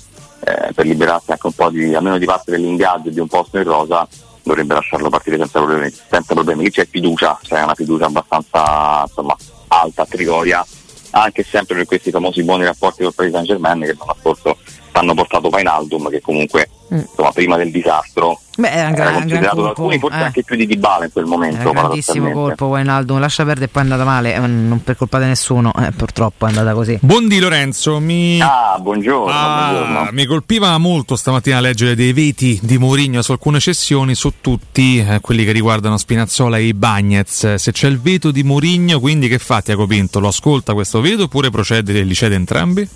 eh, 0.44 0.72
per 0.74 0.84
liberarsi 0.84 1.30
anche 1.30 1.46
un 1.46 1.52
po' 1.52 1.70
di, 1.70 1.94
almeno 1.94 2.18
di 2.18 2.26
parte 2.26 2.50
dell'ingaggio 2.50 3.10
di 3.10 3.20
un 3.20 3.28
posto 3.28 3.58
in 3.58 3.64
rosa 3.64 4.06
dovrebbe 4.42 4.74
lasciarlo 4.74 5.08
partire 5.08 5.36
senza 5.38 5.60
problemi, 5.60 5.90
senza 5.90 6.34
problemi. 6.34 6.64
Lì 6.64 6.70
c'è 6.70 6.86
fiducia, 6.86 7.38
c'è 7.42 7.62
una 7.62 7.74
fiducia 7.74 8.06
abbastanza 8.06 9.04
insomma, 9.06 9.36
alta 9.68 10.02
a 10.02 10.06
Trigoria, 10.06 10.66
anche 11.12 11.42
sempre 11.42 11.76
per 11.76 11.86
questi 11.86 12.10
famosi 12.10 12.42
buoni 12.42 12.64
rapporti 12.64 13.02
col 13.02 13.14
Paris 13.14 13.32
Saint 13.32 13.46
Germain 13.46 13.80
che 13.80 13.94
l'anno 13.98 14.16
scorso 14.18 14.56
hanno 14.92 15.14
portato 15.14 15.48
Painaldum 15.48 16.08
che 16.10 16.20
comunque 16.20 16.68
Mm. 16.92 16.98
insomma, 16.98 17.32
prima 17.32 17.56
del 17.56 17.70
disastro 17.70 18.38
Beh, 18.54 18.68
era 18.68 18.88
un, 18.88 18.92
era 18.92 18.94
gran, 18.94 19.12
gran 19.12 19.20
considerato 19.22 19.62
da 19.62 19.68
alcuni 19.68 19.98
forse 19.98 20.18
eh. 20.18 20.22
anche 20.22 20.42
più 20.42 20.56
di 20.56 20.66
Dybala 20.66 21.04
in 21.06 21.10
quel 21.10 21.24
momento. 21.24 21.60
Era 21.60 21.70
un 21.70 21.74
grandissimo 21.74 22.30
colpo 22.32 22.66
Wijnaldum, 22.66 23.18
lascia 23.18 23.44
perdere 23.46 23.64
e 23.64 23.68
poi 23.68 23.80
è 23.80 23.84
andata 23.86 24.04
male, 24.04 24.34
eh, 24.34 24.38
non 24.40 24.82
per 24.84 24.96
colpa 24.98 25.18
di 25.18 25.24
nessuno, 25.24 25.72
eh, 25.72 25.90
purtroppo 25.92 26.44
è 26.44 26.48
andata 26.50 26.74
così. 26.74 26.98
Buondì 27.00 27.38
Lorenzo, 27.38 27.98
mi... 27.98 28.38
Ah, 28.42 28.76
buongiorno, 28.78 29.32
Ah, 29.34 29.70
buongiorno. 29.72 30.08
mi 30.12 30.26
colpiva 30.26 30.76
molto 30.76 31.16
stamattina 31.16 31.60
leggere 31.60 31.94
dei 31.94 32.12
veti 32.12 32.58
di 32.62 32.76
Mourinho 32.76 33.22
su 33.22 33.32
alcune 33.32 33.58
cessioni, 33.58 34.14
su 34.14 34.34
tutti 34.42 34.98
eh, 34.98 35.20
quelli 35.22 35.46
che 35.46 35.52
riguardano 35.52 35.96
Spinazzola 35.96 36.58
e 36.58 36.64
i 36.64 36.74
Bagnets. 36.74 37.54
Se 37.54 37.72
c'è 37.72 37.88
il 37.88 37.98
veto 38.02 38.30
di 38.30 38.42
Mourinho, 38.42 39.00
quindi 39.00 39.28
che 39.28 39.38
fa 39.38 39.62
Tiago 39.62 39.86
Pinto? 39.86 40.20
Lo 40.20 40.28
ascolta 40.28 40.74
questo 40.74 41.00
veto 41.00 41.22
oppure 41.22 41.48
procede 41.48 41.98
e 41.98 42.02
li 42.02 42.14
cede 42.14 42.34
entrambi? 42.34 42.86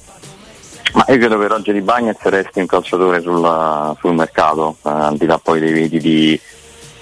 Ma 0.94 1.04
io 1.08 1.18
credo 1.18 1.38
che 1.38 1.46
Roger 1.48 1.82
Bagnez 1.82 2.16
resti 2.22 2.60
un 2.60 2.66
calciatore 2.66 3.20
sul, 3.20 3.96
sul 3.98 4.14
mercato, 4.14 4.76
eh, 4.84 4.88
al 4.88 5.16
di 5.16 5.26
là 5.26 5.38
poi 5.38 5.60
dei 5.60 5.72
veti 5.72 5.98
di, 5.98 6.40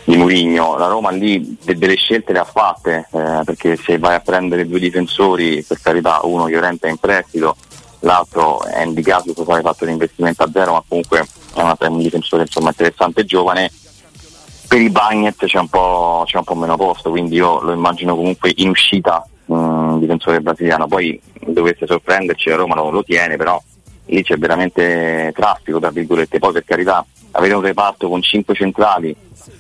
di 0.05 0.17
Murigno. 0.17 0.77
La 0.77 0.89
Roma 0.89 1.11
lì 1.11 1.57
de- 1.63 1.77
delle 1.77 1.95
scelte 1.95 2.33
le 2.33 2.41
ha 2.41 2.45
fatte, 2.45 3.07
eh, 3.13 3.43
perché 3.45 3.77
se 3.77 3.99
vai 3.99 4.15
a 4.15 4.21
prendere 4.21 4.67
due 4.67 4.81
difensori, 4.81 5.63
per 5.63 5.79
carità, 5.81 6.21
uno 6.25 6.49
Llorente 6.49 6.89
è 6.89 6.91
in 6.91 6.97
prestito, 6.97 7.57
l'altro 8.01 8.65
è 8.65 8.83
indicato 8.83 9.33
che 9.33 9.43
poi 9.43 9.59
ha 9.59 9.63
fatto 9.63 9.85
un 9.85 9.91
investimento 9.91 10.43
a 10.43 10.51
zero, 10.53 10.73
ma 10.73 10.83
comunque 10.87 11.21
è 11.55 11.61
una- 11.61 11.77
un 11.79 11.99
difensore 11.99 12.43
insomma, 12.43 12.71
interessante 12.71 13.21
e 13.21 13.25
giovane. 13.25 13.71
Per 14.67 14.81
i 14.81 14.91
Bagnez 14.91 15.37
c'è 15.37 15.47
c'è 15.47 15.59
un 15.59 15.69
po' 15.69 16.55
meno 16.55 16.77
posto, 16.77 17.11
quindi 17.11 17.37
io 17.37 17.61
lo 17.61 17.73
immagino 17.73 18.17
comunque 18.17 18.53
in 18.57 18.71
uscita 18.71 19.25
un 19.47 20.01
difensore 20.01 20.41
brasiliano. 20.41 20.89
Poi 20.89 21.21
dovesse 21.47 21.87
sorprenderci 21.87 22.49
la 22.49 22.57
Roma 22.57 22.75
lo, 22.75 22.91
lo 22.91 23.05
tiene, 23.05 23.37
però 23.37 23.63
lì 24.07 24.23
c'è 24.23 24.37
veramente 24.37 25.33
traffico, 25.35 25.79
tra 25.79 25.91
virgolette. 25.91 26.39
Poi 26.39 26.53
per 26.53 26.65
carità, 26.65 27.05
avere 27.33 27.55
un 27.55 27.63
reparto 27.63 28.09
con 28.09 28.23
5 28.23 28.55
centrali, 28.55 29.15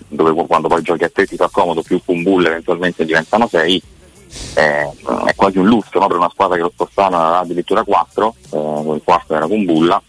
dove 0.08 0.32
quando 0.46 0.68
poi 0.68 0.82
giochi 0.82 1.04
a 1.04 1.08
3 1.08 1.26
ti 1.26 1.36
fa 1.36 1.48
comodo, 1.50 1.82
più 1.82 2.00
Kumbull 2.04 2.46
eventualmente 2.46 3.04
diventano 3.04 3.46
6, 3.48 3.82
è 4.54 4.90
quasi 5.36 5.58
un 5.58 5.66
lusso 5.66 5.98
no? 5.98 6.06
per 6.06 6.16
una 6.16 6.30
squadra 6.30 6.56
che 6.56 6.62
lo 6.62 6.72
era 6.96 7.38
addirittura 7.38 7.84
4, 7.84 8.34
eh, 8.50 8.94
il 8.94 9.00
quarto 9.04 9.34
era 9.34 9.46
Kumbulla, 9.46 10.02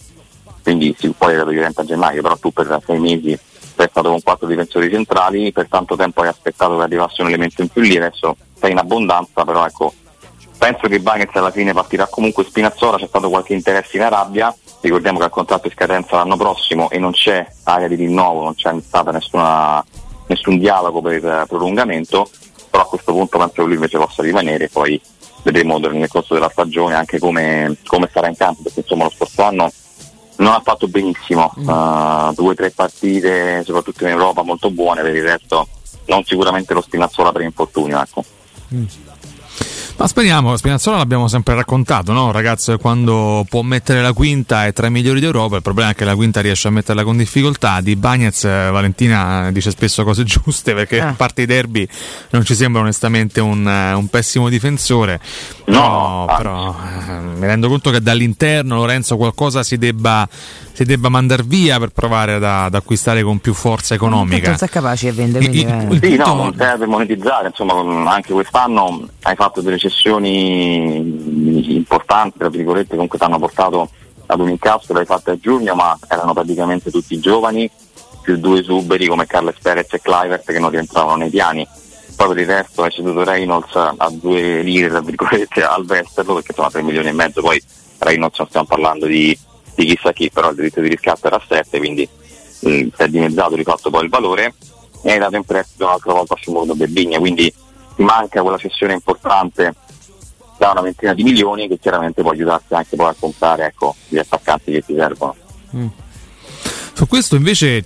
quindi 0.63 0.96
sì, 0.98 1.13
poi 1.15 1.34
era 1.34 1.46
diventa 1.46 1.82
a 1.82 1.86
gennaio, 1.86 2.22
però 2.22 2.36
tu 2.38 2.51
per 2.51 2.82
6 2.86 3.00
mesi 3.00 3.38
sei 3.75 3.88
stato 3.89 4.10
con 4.10 4.22
4 4.22 4.48
difensori 4.48 4.89
centrali, 4.89 5.51
per 5.51 5.68
tanto 5.68 5.96
tempo 5.96 6.22
hai 6.22 6.30
aspettato 6.30 6.77
che 6.77 6.84
arrivasse 6.84 7.22
un 7.22 7.27
elemento 7.27 7.62
in 7.62 7.68
più 7.68 7.82
lì, 7.82 7.98
adesso 7.98 8.36
sei 8.58 8.72
in 8.72 8.77
abbondanza, 8.77 9.44
però 9.44 9.65
ecco, 9.65 9.94
penso 10.66 10.88
che 10.88 11.00
Bagnets 11.00 11.36
alla 11.36 11.52
fine 11.52 11.74
partirà 11.74 12.08
comunque 12.08 12.44
Spinazzola, 12.44 12.98
c'è 12.98 13.06
stato 13.06 13.30
qualche 13.30 13.54
interesse 13.54 13.98
in 13.98 14.04
Arabia, 14.04 14.56
ricordiamo 14.82 15.20
che 15.20 15.26
il 15.26 15.30
contratto 15.30 15.68
è 15.68 15.72
scadenza 15.72 16.16
l'anno 16.16 16.38
prossimo 16.38 16.90
e 16.90 16.98
non 16.98 17.12
c'è 17.12 17.46
area 17.66 17.88
di 17.88 17.94
rinnovo, 17.94 18.42
non 18.42 18.56
c'è 18.56 18.74
stata 18.82 19.12
nessuna, 19.12 19.86
nessun 20.26 20.58
dialogo 20.58 21.02
per 21.02 21.46
prolungamento, 21.48 22.28
però 22.72 22.82
a 22.82 22.88
questo 22.88 23.12
punto 23.12 23.38
penso 23.38 23.54
che 23.54 23.62
lui 23.62 23.76
invece 23.76 24.00
possa 24.00 24.24
rimanere, 24.24 24.68
poi 24.68 25.00
vedremo 25.44 25.78
nel 25.78 26.08
corso 26.08 26.34
della 26.34 26.50
stagione 26.50 26.96
anche 26.96 27.20
come, 27.20 27.76
come 27.86 28.10
sarà 28.12 28.28
in 28.28 28.36
campo, 28.36 28.64
perché 28.64 28.80
insomma 28.80 29.04
lo 29.04 29.12
scorso 29.12 29.44
anno 29.44 29.72
non 30.38 30.52
ha 30.52 30.62
fatto 30.64 30.88
benissimo, 30.88 31.52
uh, 31.58 32.34
due 32.34 32.50
o 32.50 32.54
tre 32.56 32.72
partite 32.72 33.64
soprattutto 33.64 34.04
in 34.04 34.10
Europa 34.10 34.42
molto 34.42 34.72
buone, 34.72 35.04
per 35.04 35.14
il 35.14 35.24
resto 35.24 35.68
non 36.06 36.24
sicuramente 36.24 36.74
lo 36.74 36.82
Spinazzola 36.82 37.32
per 37.32 37.42
infortunio. 37.42 38.02
Ecco. 38.02 38.24
Ma 39.98 40.08
speriamo, 40.08 40.58
Spinazzola 40.58 40.98
l'abbiamo 40.98 41.30
sempre 41.30 41.56
raccontato, 41.56 42.12
no? 42.12 42.25
Un 42.25 42.34
ragazzo 42.34 42.78
quando 42.78 43.46
può 43.48 43.62
mettere 43.62 44.02
la 44.02 44.12
quinta 44.12 44.66
è 44.66 44.74
tra 44.74 44.88
i 44.88 44.92
migliori 44.92 45.22
d'Europa, 45.22 45.56
il 45.56 45.62
problema 45.62 45.92
è 45.92 45.96
che 45.96 46.04
la 46.04 46.16
quinta 46.16 46.42
riesce 46.42 46.68
a 46.68 46.72
metterla 46.72 47.06
con 47.06 47.16
difficoltà. 47.16 47.80
Di 47.80 47.96
Bagnez, 47.96 48.44
eh, 48.44 48.70
Valentina 48.72 49.50
dice 49.54 49.72
spesso 49.72 50.04
cose 50.04 50.25
giuste 50.28 50.74
perché 50.74 51.00
Ah. 51.00 51.08
a 51.10 51.14
parte 51.14 51.44
i 51.44 51.46
derby 51.46 51.88
non 52.32 52.44
ci 52.44 52.56
sembra 52.56 52.82
onestamente 52.82 53.40
un, 53.40 53.66
eh, 53.66 53.94
un 53.94 54.08
pessimo 54.08 54.50
difensore. 54.50 55.22
No, 55.68 56.25
Però, 56.28 56.36
però, 56.38 56.75
eh, 57.08 57.20
mi 57.40 57.46
rendo 57.48 57.70
conto 57.70 57.90
che 57.90 58.02
dall'interno 58.02 58.75
Lorenzo 58.75 59.16
qualcosa 59.16 59.64
si 59.64 59.78
debba, 59.78 60.28
si 60.74 60.84
debba 60.84 61.08
mandare 61.08 61.44
via 61.44 61.80
per 61.80 61.90
provare 61.90 62.34
ad, 62.34 62.44
ad 62.44 62.75
acquistare 62.75 63.24
con 63.24 63.40
più 63.40 63.54
forza 63.54 63.94
economica. 63.96 64.50
Non 64.50 64.58
sei 64.58 64.70
capace 64.70 65.08
a 65.08 65.14
vendere, 65.14 65.48
quindi 65.48 65.62
Il- 65.62 65.68
eh. 65.70 65.88
il- 65.96 66.00
Sì, 66.04 66.16
no, 66.18 66.34
non 66.36 66.54
serve 66.58 66.86
monetizzare, 66.86 67.48
insomma 67.48 68.12
anche 68.12 68.34
quest'anno 68.34 69.08
hai 69.24 69.36
fatto 69.36 69.62
delle 69.62 69.78
cessioni 69.89 71.75
importanti, 71.75 72.39
tra 72.39 72.50
virgolette, 72.50 72.94
comunque 72.94 73.20
ti 73.20 73.24
hanno 73.24 73.39
portato 73.39 73.89
ad 74.27 74.39
un 74.39 74.50
incasso, 74.50 74.94
l'hai 74.94 75.06
fatto 75.06 75.32
a 75.32 75.38
giugno, 75.38 75.75
ma 75.75 75.98
erano 76.08 76.34
praticamente 76.34 76.89
tutti 76.89 77.20
giovani, 77.20 77.70
più 78.22 78.38
due 78.38 78.63
suberi 78.63 79.06
come 79.06 79.27
Carles 79.27 79.58
Perez 79.62 79.94
e 79.94 80.01
Clivert 80.01 80.51
che 80.51 80.60
non 80.60 80.72
rientravano 80.72 81.18
nei 81.18 81.30
piani. 81.30 81.68
Poi 82.15 82.27
per 82.30 82.38
il 82.38 82.46
resto 82.48 82.82
hai 82.82 82.92
ceduto 82.92 83.24
Reynolds 83.24 83.75
a 83.75 84.10
due 84.12 84.62
lire, 84.62 84.89
tra 84.89 85.01
virgolette, 85.01 85.62
al 85.63 85.86
Westerlo, 85.88 86.36
perché 86.36 86.54
sono 86.54 86.72
3 86.72 86.82
milioni 86.82 87.10
e 87.10 87.13
mezzo, 87.13 87.42
poi 87.42 87.62
Reynolds 88.00 88.39
non 88.39 88.48
stiamo 88.48 88.65
parlando 88.65 89.06
di, 89.06 89.38
di 89.75 89.86
chissà 89.86 90.12
chi, 90.13 90.32
però 90.32 90.50
il 90.50 90.56
diritto 90.56 90.82
di 90.82 90.89
riscatto 90.89 91.27
era 91.27 91.36
a 91.36 91.44
7, 91.48 91.77
quindi 91.77 92.08
mh, 92.62 92.68
si 92.70 92.92
è 92.96 93.08
dimezzato 93.08 93.56
di 93.56 93.63
fatto 93.63 93.89
poi 93.89 94.04
il 94.04 94.10
valore 94.10 94.54
e 95.04 95.12
hai 95.12 95.20
dato 95.20 95.36
in 95.36 95.44
prestito 95.44 95.86
un'altra 95.86 96.13
volta 96.13 96.34
a 96.34 96.38
Scimurodo 96.38 96.74
Berbigna, 96.74 97.20
quindi 97.20 97.54
manca 97.98 98.42
quella 98.42 98.58
cessione 98.58 98.94
importante 98.94 99.74
da 100.58 100.72
una 100.72 100.82
ventina 100.82 101.14
di 101.14 101.24
milioni 101.24 101.68
che 101.68 101.78
chiaramente 101.80 102.22
può 102.22 102.32
aiutarti 102.32 102.74
anche 102.74 102.96
poi 102.96 103.10
a 103.10 103.16
comprare 103.18 103.66
ecco, 103.66 103.96
gli 104.08 104.18
attaccanti 104.18 104.72
che 104.72 104.84
ti 104.84 104.96
servono. 104.96 105.36
Su 106.94 107.08
questo 107.08 107.36
invece, 107.36 107.84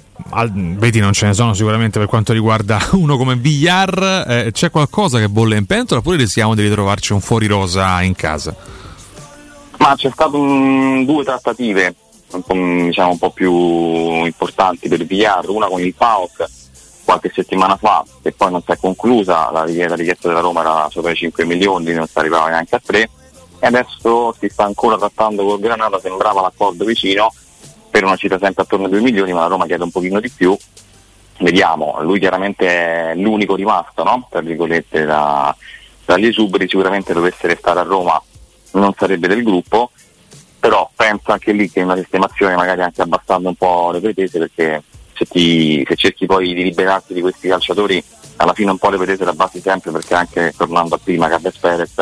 vedi 0.54 1.00
non 1.00 1.14
ce 1.14 1.26
ne 1.26 1.34
sono 1.34 1.54
sicuramente 1.54 1.98
per 1.98 2.08
quanto 2.08 2.32
riguarda 2.32 2.78
uno 2.94 3.18
come 3.18 3.36
Villar, 3.36 4.26
eh, 4.28 4.52
c'è 4.52 4.70
qualcosa 4.70 5.18
che 5.18 5.30
bolle 5.30 5.58
in 5.58 5.66
pentola 5.66 6.00
oppure 6.00 6.18
rischiamo 6.18 6.54
di 6.54 6.62
ritrovarci 6.62 7.14
un 7.14 7.22
fuori 7.22 7.48
rosa 7.48 8.02
in 8.04 8.14
casa? 8.14 8.56
Ma 9.80 9.96
c'è 9.96 10.12
stato 10.12 10.38
un- 10.40 11.06
due 11.06 11.24
trattative 11.24 11.96
un 12.34 12.44
po', 12.44 12.54
diciamo, 12.54 13.12
un 13.12 13.18
po' 13.18 13.32
più 13.32 14.26
importanti 14.26 14.88
per 14.88 15.02
il 15.02 15.08
VR, 15.08 15.50
una 15.50 15.66
con 15.66 15.82
il 15.82 15.96
PAOK 15.96 16.46
qualche 17.10 17.32
settimana 17.34 17.76
fa 17.76 18.06
che 18.22 18.34
poi 18.34 18.52
non 18.52 18.62
si 18.62 18.72
è 18.72 18.78
conclusa, 18.78 19.50
la 19.50 19.64
richiesta, 19.64 19.90
la 19.90 19.96
richiesta 19.96 20.28
della 20.28 20.42
Roma 20.42 20.62
era 20.62 20.88
sopra 20.92 21.10
i 21.10 21.16
5 21.16 21.44
milioni, 21.44 21.92
non 21.92 22.06
si 22.06 22.16
arrivava 22.20 22.50
neanche 22.50 22.76
a 22.76 22.82
3 22.86 23.10
e 23.62 23.66
adesso 23.66 24.36
si 24.38 24.48
sta 24.48 24.66
ancora 24.66 24.96
trattando 24.96 25.44
col 25.44 25.60
Granada, 25.60 26.00
sembrava 26.00 26.42
l'accordo 26.42 26.86
vicino 26.86 27.34
per 27.90 28.04
una 28.04 28.16
cifra 28.16 28.38
sempre 28.38 28.62
attorno 28.62 28.86
ai 28.86 28.92
2 28.92 29.02
milioni, 29.02 29.34
ma 29.34 29.40
la 29.40 29.48
Roma 29.48 29.66
chiede 29.66 29.82
un 29.82 29.90
pochino 29.90 30.20
di 30.20 30.30
più. 30.30 30.56
Vediamo, 31.40 31.98
lui 32.02 32.20
chiaramente 32.20 32.68
è 32.68 33.16
l'unico 33.16 33.56
rimasto, 33.56 34.04
no? 34.04 34.28
Tra 34.30 34.42
virgolette, 34.42 35.06
da, 35.06 35.56
dagli 36.06 36.28
esuberi, 36.28 36.70
sicuramente 36.70 37.14
dovesse 37.14 37.48
restare 37.48 37.80
a 37.80 37.84
Roma 37.84 38.22
non 38.74 38.94
sarebbe 38.96 39.28
del 39.28 39.42
gruppo, 39.42 39.90
però 40.60 40.88
penso 40.96 41.32
anche 41.32 41.54
lì 41.54 41.72
che 41.72 41.82
una 41.82 41.96
sistemazione 41.96 42.56
magari 42.56 42.84
anche 42.84 43.02
abbassando 43.02 43.48
un 43.48 43.56
po' 43.56 43.90
le 43.92 44.00
pretese 44.00 44.38
perché 44.38 44.84
se, 45.20 45.26
ti, 45.26 45.86
se 45.86 45.96
cerchi 45.96 46.26
poi 46.26 46.54
di 46.54 46.64
liberarti 46.64 47.14
di 47.14 47.20
questi 47.20 47.50
calciatori 47.50 48.02
alla 48.38 48.54
fine 48.54 48.72
un 48.72 48.78
po' 48.78 48.90
le 48.90 48.96
pretese 48.96 49.26
le 49.26 49.32
abbassi 49.32 49.60
sempre 49.60 49.92
perché 49.92 50.14
anche 50.14 50.54
tornando 50.56 50.96
a 50.96 51.00
prima 51.04 51.28
Carles 51.28 51.58
Perez 51.58 51.94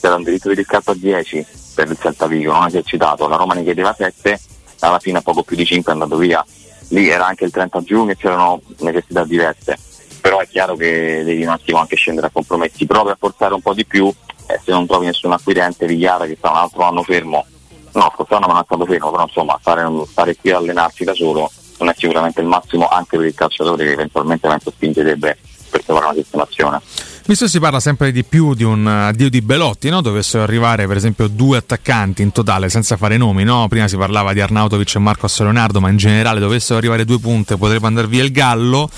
c'era 0.00 0.14
un 0.14 0.22
diritto 0.22 0.48
di 0.48 0.54
riscatto 0.54 0.92
a 0.92 0.94
10 0.94 1.46
per 1.74 1.90
il 1.90 1.98
Celta 2.00 2.26
Vigo, 2.26 2.52
non 2.52 2.66
esercitato, 2.66 3.28
la 3.28 3.36
Roma 3.36 3.52
ne 3.52 3.62
chiedeva 3.62 3.92
7, 3.92 4.40
alla 4.80 4.98
fine 4.98 5.20
poco 5.20 5.42
più 5.42 5.56
di 5.56 5.66
5 5.66 5.90
è 5.90 5.94
andato 5.94 6.16
via, 6.16 6.42
lì 6.88 7.08
era 7.08 7.26
anche 7.26 7.44
il 7.44 7.50
30 7.50 7.82
giugno 7.82 8.12
e 8.12 8.16
c'erano 8.16 8.62
necessità 8.78 9.24
diverse, 9.24 9.76
però 10.22 10.38
è 10.38 10.48
chiaro 10.48 10.74
che 10.76 11.22
devi 11.22 11.42
un 11.42 11.50
attimo 11.50 11.78
anche 11.78 11.96
scendere 11.96 12.28
a 12.28 12.30
compromessi, 12.30 12.86
provi 12.86 13.10
a 13.10 13.16
forzare 13.18 13.52
un 13.52 13.60
po' 13.60 13.74
di 13.74 13.84
più 13.84 14.10
e 14.46 14.60
se 14.64 14.70
non 14.70 14.86
trovi 14.86 15.06
nessun 15.06 15.32
acquirente 15.32 15.86
Vigliara 15.86 16.24
che 16.24 16.36
sta 16.36 16.50
un 16.50 16.56
altro 16.56 16.82
anno 16.82 17.02
fermo, 17.02 17.44
no 17.92 18.12
scorso 18.14 18.36
anno 18.36 18.46
non 18.46 18.58
è 18.58 18.64
stato 18.64 18.86
fermo, 18.86 19.10
però 19.10 19.24
insomma 19.24 19.58
stare, 19.60 19.86
stare 20.08 20.36
qui 20.36 20.50
a 20.52 20.56
allenarsi 20.56 21.04
da 21.04 21.12
solo 21.12 21.50
non 21.78 21.88
è 21.88 21.94
sicuramente 21.96 22.40
il 22.40 22.46
massimo 22.46 22.88
anche 22.88 23.16
per 23.16 23.26
il 23.26 23.34
calciatore 23.34 23.84
che 23.84 23.92
eventualmente 23.92 24.46
spingerebbe 24.70 25.38
per 25.70 25.84
trovare 25.84 26.06
una 26.06 26.14
sistemazione. 26.14 26.80
Visto 27.28 27.48
si 27.48 27.58
parla 27.58 27.80
sempre 27.80 28.12
di 28.12 28.22
più 28.22 28.54
di 28.54 28.62
un 28.62 28.86
addio 28.86 29.28
di 29.28 29.42
Belotti, 29.42 29.88
no? 29.88 30.00
dovessero 30.00 30.44
arrivare 30.44 30.86
per 30.86 30.96
esempio 30.96 31.26
due 31.26 31.56
attaccanti 31.56 32.22
in 32.22 32.30
totale 32.30 32.68
senza 32.68 32.96
fare 32.96 33.16
nomi, 33.16 33.42
no? 33.42 33.66
prima 33.66 33.88
si 33.88 33.96
parlava 33.96 34.32
di 34.32 34.40
Arnautovic 34.40 34.94
e 34.94 34.98
Marco 35.00 35.26
Leonardo, 35.38 35.80
ma 35.80 35.90
in 35.90 35.96
generale 35.96 36.38
dovessero 36.38 36.78
arrivare 36.78 37.04
due 37.04 37.18
punte 37.18 37.56
potrebbe 37.56 37.88
andare 37.88 38.06
via 38.06 38.22
il 38.22 38.30
Gallo, 38.30 38.88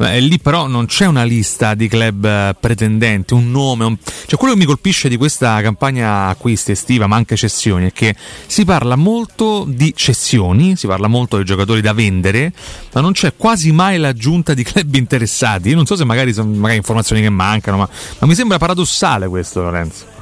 eh, 0.00 0.20
lì 0.20 0.38
però 0.38 0.66
non 0.66 0.84
c'è 0.84 1.06
una 1.06 1.22
lista 1.22 1.72
di 1.72 1.88
club 1.88 2.26
eh, 2.26 2.56
pretendenti, 2.60 3.32
un 3.32 3.50
nome, 3.50 3.86
un... 3.86 3.96
cioè 4.26 4.38
quello 4.38 4.52
che 4.52 4.60
mi 4.60 4.66
colpisce 4.66 5.08
di 5.08 5.16
questa 5.16 5.58
campagna 5.62 6.26
acquisti 6.26 6.72
estiva 6.72 7.06
ma 7.06 7.16
anche 7.16 7.36
cessioni 7.36 7.86
è 7.86 7.92
che 7.92 8.14
si 8.46 8.66
parla 8.66 8.96
molto 8.96 9.64
di 9.66 9.94
cessioni, 9.96 10.76
si 10.76 10.86
parla 10.86 11.06
molto 11.06 11.38
di 11.38 11.44
giocatori 11.44 11.80
da 11.80 11.94
vendere, 11.94 12.52
ma 12.92 13.00
non 13.00 13.12
c'è 13.12 13.32
quasi 13.34 13.72
mai 13.72 13.96
l'aggiunta 13.96 14.52
di 14.52 14.62
club 14.62 14.94
interessati, 14.94 15.70
io 15.70 15.74
non 15.74 15.86
so 15.86 15.96
se 15.96 16.04
magari 16.04 16.34
sono 16.34 16.52
magari 16.52 16.76
informazioni 16.76 17.22
che 17.22 17.30
mancano, 17.30 17.76
ma, 17.78 17.88
ma 18.18 18.26
mi 18.26 18.34
sembra 18.34 18.58
paradossale 18.58 19.28
questo 19.28 19.62
Lorenzo. 19.62 20.16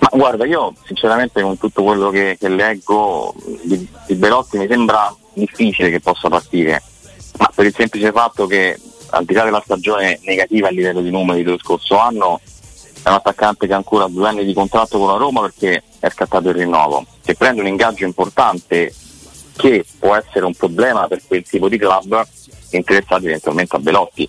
Ma 0.00 0.08
guarda, 0.10 0.46
io 0.46 0.72
sinceramente 0.84 1.42
con 1.42 1.58
tutto 1.58 1.82
quello 1.82 2.10
che, 2.10 2.36
che 2.40 2.48
leggo 2.48 3.34
di, 3.62 3.86
di, 4.06 4.14
Belotti 4.14 4.58
mi 4.58 4.66
sembra 4.66 5.14
difficile 5.34 5.90
che 5.90 6.00
possa 6.00 6.28
partire, 6.28 6.82
ma 7.38 7.50
per 7.54 7.66
il 7.66 7.74
semplice 7.74 8.10
fatto 8.10 8.46
che 8.46 8.78
al 9.10 9.24
di 9.24 9.34
là 9.34 9.44
della 9.44 9.62
stagione 9.62 10.18
negativa 10.22 10.68
a 10.68 10.70
livello 10.70 11.02
di 11.02 11.10
numeri 11.10 11.42
dello 11.42 11.58
scorso 11.58 11.98
anno, 11.98 12.40
è 13.02 13.08
un 13.08 13.14
attaccante 13.14 13.66
che 13.66 13.72
ha 13.74 13.76
ancora 13.76 14.06
due 14.06 14.26
anni 14.26 14.44
di 14.44 14.54
contratto 14.54 14.98
con 14.98 15.08
la 15.08 15.16
Roma 15.16 15.42
perché 15.42 15.82
è 15.98 16.08
scattato 16.08 16.48
il 16.48 16.54
rinnovo. 16.54 17.04
Se 17.20 17.34
prende 17.34 17.60
un 17.60 17.66
ingaggio 17.66 18.04
importante 18.04 18.94
che 19.56 19.84
può 19.98 20.14
essere 20.14 20.46
un 20.46 20.54
problema 20.54 21.06
per 21.06 21.20
quel 21.26 21.42
tipo 21.42 21.68
di 21.68 21.76
club, 21.76 22.26
interessati 22.70 23.26
eventualmente 23.26 23.76
a 23.76 23.78
Belotti 23.78 24.28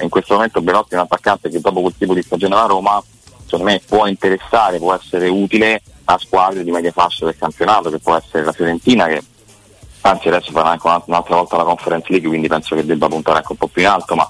in 0.00 0.08
questo 0.08 0.34
momento 0.34 0.60
Belotti 0.60 0.94
è 0.94 0.96
un 0.96 1.02
attaccante 1.02 1.50
che 1.50 1.60
dopo 1.60 1.80
quel 1.80 1.94
tipo 1.96 2.14
di 2.14 2.22
stagione 2.22 2.54
alla 2.54 2.66
Roma 2.66 3.02
secondo 3.44 3.64
me 3.64 3.80
può 3.86 4.06
interessare, 4.06 4.78
può 4.78 4.94
essere 4.94 5.28
utile 5.28 5.82
a 6.04 6.18
squadre 6.18 6.64
di 6.64 6.70
media 6.70 6.90
fascia 6.90 7.26
del 7.26 7.36
campionato 7.36 7.90
che 7.90 7.98
può 7.98 8.16
essere 8.16 8.44
la 8.44 8.52
Fiorentina 8.52 9.06
che 9.06 9.22
anzi 10.02 10.28
adesso 10.28 10.50
farà 10.50 10.70
anche 10.70 10.86
un'altra 10.86 11.36
volta 11.36 11.56
la 11.56 11.64
Conference 11.64 12.06
League 12.10 12.28
quindi 12.28 12.48
penso 12.48 12.74
che 12.74 12.84
debba 12.84 13.08
puntare 13.08 13.38
anche 13.38 13.52
un 13.52 13.58
po' 13.58 13.68
più 13.68 13.82
in 13.82 13.88
alto 13.88 14.14
ma 14.14 14.28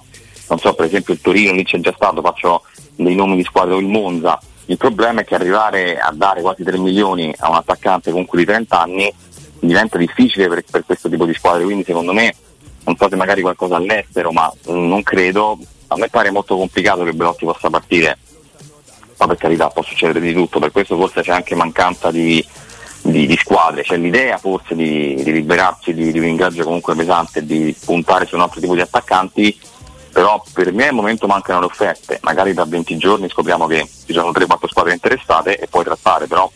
non 0.48 0.58
so 0.58 0.74
per 0.74 0.86
esempio 0.86 1.14
il 1.14 1.20
Torino 1.20 1.52
lì 1.52 1.64
c'è 1.64 1.78
già 1.80 1.92
stato 1.94 2.20
faccio 2.20 2.62
dei 2.96 3.14
nomi 3.14 3.36
di 3.36 3.44
squadre 3.44 3.74
o 3.74 3.78
il 3.78 3.86
Monza. 3.86 4.38
Il 4.66 4.76
problema 4.76 5.22
è 5.22 5.24
che 5.24 5.34
arrivare 5.34 5.98
a 5.98 6.12
dare 6.12 6.40
quasi 6.40 6.62
3 6.62 6.78
milioni 6.78 7.34
a 7.38 7.48
un 7.48 7.56
attaccante 7.56 8.10
comunque 8.10 8.38
di 8.38 8.44
30 8.44 8.80
anni 8.80 9.12
diventa 9.58 9.98
difficile 9.98 10.48
per, 10.48 10.62
per 10.70 10.84
questo 10.84 11.08
tipo 11.08 11.24
di 11.24 11.34
squadre 11.34 11.64
quindi 11.64 11.84
secondo 11.84 12.12
me 12.12 12.34
non 12.84 12.96
so 12.96 13.08
se 13.08 13.16
magari 13.16 13.42
qualcosa 13.42 13.76
all'estero, 13.76 14.32
ma 14.32 14.52
non 14.66 15.02
credo. 15.02 15.58
A 15.88 15.96
me 15.96 16.08
pare 16.08 16.30
molto 16.30 16.56
complicato 16.56 17.04
che 17.04 17.12
Belotti 17.12 17.44
possa 17.44 17.68
partire, 17.68 18.18
ma 19.18 19.26
per 19.26 19.36
carità 19.36 19.68
può 19.68 19.82
succedere 19.82 20.20
di 20.20 20.32
tutto, 20.32 20.58
per 20.58 20.72
questo 20.72 20.96
forse 20.96 21.20
c'è 21.20 21.32
anche 21.32 21.54
mancanza 21.54 22.10
di, 22.10 22.44
di, 23.02 23.26
di 23.26 23.36
squadre, 23.36 23.82
c'è 23.82 23.96
l'idea 23.96 24.38
forse 24.38 24.74
di, 24.74 25.14
di 25.22 25.32
liberarsi 25.32 25.92
di, 25.92 26.18
un 26.18 26.24
ingaggio 26.24 26.64
comunque 26.64 26.94
pesante 26.94 27.44
di 27.44 27.76
puntare 27.84 28.26
su 28.26 28.36
un 28.36 28.40
altro 28.40 28.60
tipo 28.60 28.74
di 28.74 28.80
attaccanti, 28.80 29.58
però 30.10 30.42
per 30.52 30.72
me 30.72 30.88
al 30.88 30.94
momento 30.94 31.26
mancano 31.26 31.60
le 31.60 31.66
offerte, 31.66 32.20
magari 32.22 32.54
da 32.54 32.64
20 32.64 32.96
giorni 32.96 33.28
scopriamo 33.28 33.66
che 33.66 33.86
ci 34.06 34.14
sono 34.14 34.30
3-4 34.30 34.68
squadre 34.68 34.92
interessate 34.94 35.58
e 35.58 35.66
puoi 35.66 35.84
trattare, 35.84 36.26
però 36.26 36.50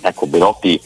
ecco 0.00 0.26
Belotti 0.26 0.80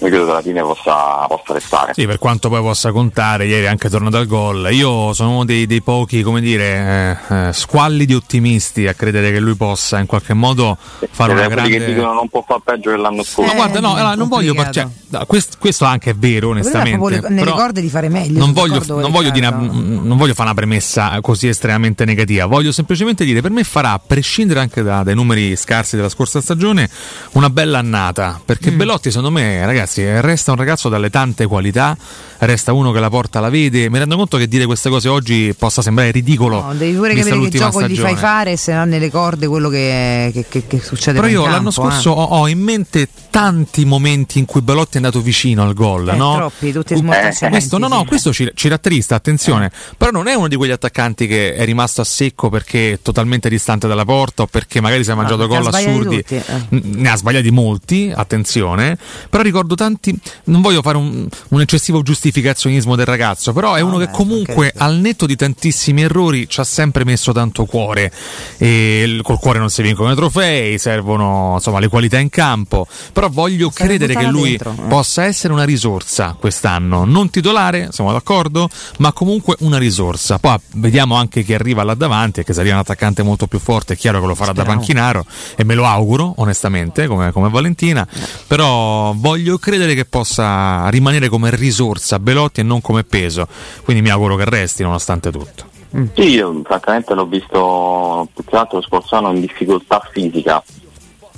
io 0.00 0.08
credo 0.08 0.24
che 0.24 0.30
alla 0.30 0.42
fine 0.42 0.62
possa, 0.62 1.26
possa, 1.28 1.52
restare. 1.52 1.92
Sì, 1.94 2.06
per 2.06 2.18
quanto 2.18 2.48
poi 2.48 2.62
possa 2.62 2.90
contare, 2.90 3.44
ieri 3.44 3.66
anche 3.66 3.90
tornato 3.90 4.16
al 4.16 4.26
gol. 4.26 4.68
Io 4.72 5.12
sono 5.12 5.30
uno 5.30 5.44
dei, 5.44 5.66
dei 5.66 5.82
pochi, 5.82 6.22
come 6.22 6.40
dire, 6.40 7.18
eh, 7.28 7.48
eh, 7.48 7.52
squalli 7.52 8.06
di 8.06 8.14
ottimisti 8.14 8.86
a 8.86 8.94
credere 8.94 9.30
che 9.30 9.40
lui 9.40 9.56
possa 9.56 9.98
in 9.98 10.06
qualche 10.06 10.32
modo 10.32 10.78
fare 11.10 11.32
una 11.32 11.48
grande... 11.48 11.78
che 11.78 11.84
dicono 11.84 12.14
non 12.14 12.28
può 12.28 12.42
fare 12.46 12.60
peggio 12.64 12.90
dell'anno 12.90 13.22
scorso. 13.22 13.52
Eh, 13.52 13.54
ma 13.54 13.64
guarda, 13.64 13.80
no, 13.80 13.94
allora, 13.94 14.14
non 14.14 14.28
voglio... 14.28 14.54
Cioè, 14.70 14.86
questo, 15.26 15.56
questo, 15.58 15.84
anche 15.84 16.10
è 16.10 16.14
vero, 16.14 16.50
onestamente. 16.50 17.28
Ne 17.28 17.44
ricorda 17.44 17.80
di 17.80 17.88
fare 17.88 18.08
meglio. 18.08 18.38
Non 18.38 18.52
voglio, 18.52 18.82
non, 18.86 19.10
voglio 19.10 19.30
una, 19.34 19.50
non 19.50 20.16
voglio, 20.16 20.34
fare 20.34 20.48
una 20.48 20.54
premessa 20.54 21.18
così 21.20 21.48
estremamente 21.48 22.04
negativa. 22.04 22.46
Voglio 22.46 22.72
semplicemente 22.72 23.24
dire, 23.24 23.40
per 23.40 23.50
me 23.50 23.64
farà, 23.64 23.92
a 23.92 24.00
prescindere 24.04 24.60
anche 24.60 24.82
da, 24.82 25.02
dai 25.02 25.14
numeri 25.14 25.56
scarsi 25.56 25.96
della 25.96 26.08
scorsa 26.08 26.40
stagione, 26.40 26.88
una 27.32 27.50
bella 27.50 27.78
annata. 27.78 28.40
Perché 28.42 28.70
mm. 28.70 28.76
Bellotti, 28.76 29.10
secondo 29.10 29.30
me, 29.30 29.66
ragazzi 29.66 29.89
ragazzi, 29.90 30.20
resta 30.20 30.52
un 30.52 30.56
ragazzo 30.56 30.88
dalle 30.88 31.10
tante 31.10 31.46
qualità, 31.46 31.96
resta 32.38 32.72
uno 32.72 32.92
che 32.92 33.00
la 33.00 33.10
porta 33.10 33.40
la 33.40 33.50
vede. 33.50 33.90
Mi 33.90 33.98
rendo 33.98 34.16
conto 34.16 34.36
che 34.36 34.46
dire 34.46 34.66
queste 34.66 34.88
cose 34.88 35.08
oggi 35.08 35.54
possa 35.58 35.82
sembrare 35.82 36.10
ridicolo. 36.12 36.62
No, 36.62 36.74
devi 36.74 36.96
pure 36.96 37.14
capire 37.14 37.40
che 37.40 37.48
gioco 37.58 37.78
stagione. 37.78 37.92
gli 37.92 37.98
fai 37.98 38.16
fare 38.16 38.56
se 38.56 38.72
non 38.72 38.88
nelle 38.88 39.10
corde 39.10 39.46
quello 39.48 39.68
che, 39.68 40.30
che, 40.32 40.46
che, 40.48 40.66
che 40.66 40.80
succede. 40.80 41.18
Però 41.18 41.30
io 41.30 41.42
campo, 41.42 41.56
l'anno 41.56 41.70
scorso 41.70 42.10
eh. 42.14 42.18
ho, 42.18 42.24
ho, 42.24 42.48
in 42.48 42.60
mente 42.60 43.08
tanti 43.30 43.84
momenti 43.84 44.38
in 44.38 44.44
cui 44.44 44.60
Belotti 44.60 44.94
è 44.94 44.96
andato 44.96 45.20
vicino 45.20 45.62
al 45.62 45.74
gol. 45.74 46.08
Eh, 46.08 46.16
no? 46.16 46.34
Troppi, 46.36 46.72
tutti 46.72 46.94
eh, 46.94 47.48
questo, 47.48 47.78
no, 47.78 47.88
no, 47.88 48.04
questo 48.04 48.32
ci, 48.32 48.50
ci 48.54 48.68
rattrista, 48.68 49.14
attenzione. 49.14 49.66
Eh. 49.66 49.70
Però 49.96 50.10
non 50.10 50.28
è 50.28 50.34
uno 50.34 50.48
di 50.48 50.56
quegli 50.56 50.70
attaccanti 50.72 51.26
che 51.26 51.54
è 51.54 51.64
rimasto 51.64 52.00
a 52.00 52.04
secco 52.04 52.48
perché 52.48 52.92
è 52.92 52.98
totalmente 53.02 53.48
distante 53.48 53.88
dalla 53.88 54.04
porta 54.04 54.42
o 54.42 54.46
perché 54.46 54.80
magari 54.80 55.04
si 55.04 55.10
è 55.10 55.14
mangiato 55.14 55.42
no, 55.42 55.48
gol 55.48 55.66
assurdi. 55.66 56.16
Tutti, 56.16 56.34
eh. 56.34 56.42
Ne 56.68 57.08
ha 57.08 57.16
sbagliati 57.16 57.50
molti, 57.50 58.12
attenzione. 58.14 58.96
Però 59.28 59.42
ricordo 59.42 59.74
tanti. 59.80 60.14
Non 60.44 60.60
voglio 60.60 60.82
fare 60.82 60.98
un, 60.98 61.26
un, 61.48 61.60
eccessivo 61.60 62.02
giustificazionismo 62.02 62.96
del 62.96 63.06
ragazzo, 63.06 63.54
però 63.54 63.74
è 63.74 63.80
no, 63.80 63.86
uno 63.86 63.96
beh, 63.96 64.06
che 64.06 64.12
comunque 64.12 64.72
al 64.76 64.96
netto 64.96 65.24
di 65.24 65.36
tantissimi 65.36 66.02
errori 66.02 66.46
ci 66.48 66.60
ha 66.60 66.64
sempre 66.64 67.04
messo 67.04 67.32
tanto 67.32 67.64
cuore. 67.64 68.12
E 68.58 69.20
col 69.22 69.38
cuore 69.38 69.58
non 69.58 69.70
si 69.70 69.80
vincono 69.80 70.12
i 70.12 70.14
trofei, 70.14 70.78
servono 70.78 71.52
insomma 71.54 71.78
le 71.78 71.88
qualità 71.88 72.18
in 72.18 72.28
campo, 72.28 72.86
però 73.12 73.30
voglio 73.30 73.70
Serve 73.72 73.96
credere 73.96 74.20
che 74.20 74.26
lui 74.26 74.50
dentro, 74.50 74.74
eh. 74.76 74.88
possa 74.88 75.24
essere 75.24 75.54
una 75.54 75.64
risorsa 75.64 76.36
quest'anno, 76.38 77.04
non 77.04 77.30
titolare, 77.30 77.88
siamo 77.92 78.12
d'accordo, 78.12 78.68
ma 78.98 79.12
comunque 79.12 79.56
una 79.60 79.78
risorsa. 79.78 80.38
Poi 80.38 80.58
vediamo 80.74 81.14
anche 81.14 81.42
chi 81.42 81.54
arriva 81.54 81.82
là 81.84 81.94
davanti 81.94 82.40
e 82.40 82.44
che 82.44 82.52
sarà 82.52 82.68
un 82.70 82.78
attaccante 82.78 83.22
molto 83.22 83.46
più 83.46 83.58
forte, 83.58 83.94
è 83.94 83.96
chiaro 83.96 84.20
che 84.20 84.26
lo 84.26 84.34
farà 84.34 84.52
Speriamo. 84.52 84.72
da 84.72 84.76
panchinaro 84.78 85.24
e 85.56 85.64
me 85.64 85.74
lo 85.74 85.86
auguro 85.86 86.34
onestamente 86.36 87.06
come, 87.06 87.32
come 87.32 87.48
Valentina, 87.48 88.06
eh. 88.06 88.18
però 88.46 89.14
voglio 89.16 89.56
credere 89.56 89.69
che 89.94 90.04
possa 90.04 90.88
rimanere 90.88 91.28
come 91.28 91.54
risorsa 91.54 92.18
Belotti 92.18 92.60
e 92.60 92.62
non 92.62 92.80
come 92.80 93.04
peso. 93.04 93.46
Quindi 93.84 94.02
mi 94.02 94.10
auguro 94.10 94.36
che 94.36 94.44
resti 94.44 94.82
nonostante 94.82 95.30
tutto. 95.30 95.68
Mm. 95.96 96.06
Sì, 96.14 96.22
io 96.22 96.60
francamente 96.64 97.14
l'ho 97.14 97.26
visto 97.26 98.28
più 98.32 98.44
che 98.44 98.56
altro 98.56 98.78
lo 98.78 98.84
scorso 98.84 99.16
anno 99.16 99.32
in 99.32 99.40
difficoltà 99.40 100.00
fisica. 100.12 100.62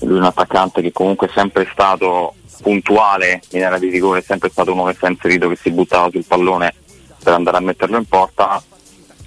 Lui 0.00 0.16
è 0.16 0.20
un 0.20 0.24
attaccante 0.24 0.82
che 0.82 0.92
comunque 0.92 1.28
è 1.28 1.30
sempre 1.32 1.68
stato 1.72 2.34
puntuale 2.60 3.42
in 3.50 3.64
area 3.64 3.78
di 3.78 3.88
rigore, 3.88 4.20
è 4.20 4.22
sempre 4.22 4.50
stato 4.50 4.72
uno 4.72 4.84
che 4.84 4.94
si 4.98 5.04
è 5.04 5.08
inserito, 5.08 5.48
che 5.48 5.56
si 5.56 5.70
buttava 5.70 6.10
sul 6.10 6.24
pallone 6.24 6.74
per 7.22 7.32
andare 7.34 7.56
a 7.56 7.60
metterlo 7.60 7.96
in 7.96 8.04
porta. 8.06 8.62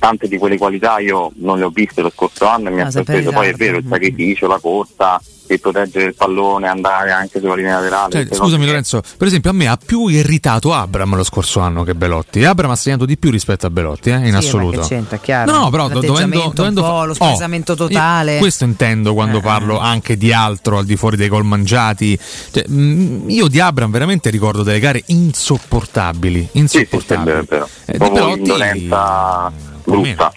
Tante 0.05 0.27
di 0.27 0.37
quelle 0.37 0.59
qualità 0.59 0.99
io 0.99 1.31
non 1.37 1.57
le 1.57 1.63
ho 1.63 1.69
viste 1.69 2.03
lo 2.03 2.11
scorso 2.13 2.45
anno 2.45 2.69
e 2.69 2.73
mi 2.73 2.81
ha 2.81 2.91
sorpreso. 2.91 3.31
Poi 3.31 3.47
è 3.47 3.53
vero, 3.53 3.77
il 3.77 3.85
sacrificio, 3.89 4.45
la 4.45 4.59
corsa, 4.59 5.19
e 5.47 5.57
proteggere 5.57 6.05
il 6.05 6.15
pallone, 6.15 6.67
andare 6.67 7.11
anche 7.11 7.39
sulla 7.39 7.55
linea 7.55 7.79
laterale. 7.79 8.11
Cioè, 8.11 8.35
scusami. 8.35 8.67
Lorenzo, 8.67 9.01
per 9.17 9.25
esempio 9.25 9.49
a 9.49 9.53
me 9.53 9.67
ha 9.67 9.79
più 9.83 10.05
irritato 10.05 10.73
Abram 10.73 11.15
lo 11.15 11.23
scorso 11.23 11.59
anno 11.59 11.83
che 11.83 11.95
Belotti. 11.95 12.43
Abram 12.43 12.69
ha 12.69 12.75
segnato 12.75 13.05
di 13.05 13.17
più 13.17 13.31
rispetto 13.31 13.65
a 13.65 13.71
Belotti, 13.71 14.11
eh, 14.11 14.17
in 14.17 14.29
sì, 14.29 14.35
assoluto. 14.35 14.81
Che 14.81 14.87
c'entra, 14.89 15.17
chiaro. 15.17 15.51
No, 15.51 15.59
no, 15.61 15.69
però 15.71 15.87
dovendo, 15.87 16.51
dovendo 16.53 17.03
lo 17.03 17.13
spaesamento 17.15 17.71
oh, 17.71 17.75
totale. 17.75 18.37
questo 18.37 18.63
intendo 18.63 19.15
quando 19.15 19.39
eh. 19.39 19.41
parlo 19.41 19.79
anche 19.79 20.17
di 20.17 20.31
altro 20.31 20.77
al 20.77 20.85
di 20.85 20.95
fuori 20.95 21.17
dei 21.17 21.29
gol 21.29 21.45
mangiati. 21.45 22.15
Cioè, 22.51 22.67
mh, 22.67 23.25
io 23.29 23.47
di 23.47 23.59
Abram 23.59 23.89
veramente 23.89 24.29
ricordo 24.29 24.61
delle 24.61 24.79
gare 24.79 25.01
insopportabili, 25.07 26.47
insopportabili. 26.51 26.93
Sì, 26.93 26.99
sì, 26.99 27.05
sì, 27.07 27.13
è 27.13 27.17
vero, 27.23 27.39
è 27.39 27.43
vero. 27.43 27.69
Eh, 27.85 27.97
Belotti... 27.97 28.39
indolenza 28.39 29.73
brutta 29.85 30.33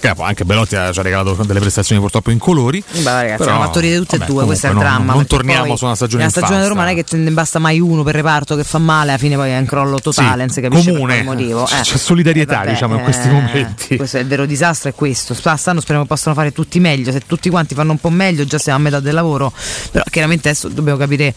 capo, 0.00 0.22
anche 0.22 0.44
Belotti 0.44 0.70
ci 0.70 0.98
ha 0.98 1.02
regalato 1.02 1.34
delle 1.44 1.60
prestazioni 1.60 2.00
purtroppo 2.00 2.30
incolori. 2.30 2.82
Beh, 2.90 3.02
ragazzi, 3.02 3.36
però, 3.36 3.50
abbiamo 3.50 3.64
fatto 3.64 3.78
ridere 3.80 4.00
tutte 4.00 4.16
e 4.16 4.26
due, 4.26 4.44
questo 4.44 4.66
è 4.66 4.70
il 4.70 4.74
non, 4.74 4.84
dramma. 4.84 5.12
Non 5.12 5.26
torniamo 5.26 5.76
su 5.76 5.84
una 5.84 5.94
stagione 5.94 6.24
La 6.24 6.30
stagione 6.30 6.62
di 6.62 6.68
Roma 6.68 6.84
non 6.84 6.96
è 6.96 7.04
che 7.04 7.16
ne 7.16 7.30
basta 7.30 7.58
mai 7.60 7.78
uno 7.78 8.02
per 8.02 8.14
reparto 8.14 8.56
che 8.56 8.64
fa 8.64 8.78
male, 8.78 9.10
alla 9.10 9.18
fine 9.18 9.36
poi 9.36 9.50
è 9.50 9.58
un 9.58 9.66
crollo 9.66 10.00
totale, 10.00 10.30
sì, 10.30 10.38
non 10.38 10.48
si 10.48 10.60
capisce 10.60 10.92
comune. 10.92 11.16
per 11.16 11.24
motivo. 11.24 11.66
Eh. 11.66 11.82
C'è 11.82 11.96
solidarietà, 11.96 12.54
eh, 12.54 12.56
vabbè, 12.56 12.70
diciamo, 12.70 12.96
in 12.96 13.02
questi 13.02 13.28
momenti. 13.28 13.96
Questo 13.96 14.16
è 14.16 14.20
il 14.20 14.26
vero 14.26 14.46
disastro, 14.46 14.88
è 14.88 14.94
questo. 14.94 15.36
Quest'anno 15.40 15.80
speriamo 15.80 16.02
che 16.02 16.08
possano 16.08 16.34
fare 16.34 16.52
tutti 16.52 16.80
meglio. 16.80 17.12
Se 17.12 17.20
tutti 17.26 17.50
quanti 17.50 17.74
fanno 17.74 17.92
un 17.92 17.98
po' 17.98 18.10
meglio, 18.10 18.44
già 18.44 18.58
siamo 18.58 18.78
a 18.78 18.82
metà 18.82 19.00
del 19.00 19.14
lavoro. 19.14 19.52
Però 19.90 20.04
chiaramente 20.10 20.48
adesso 20.48 20.68
dobbiamo 20.68 20.98
capire 20.98 21.34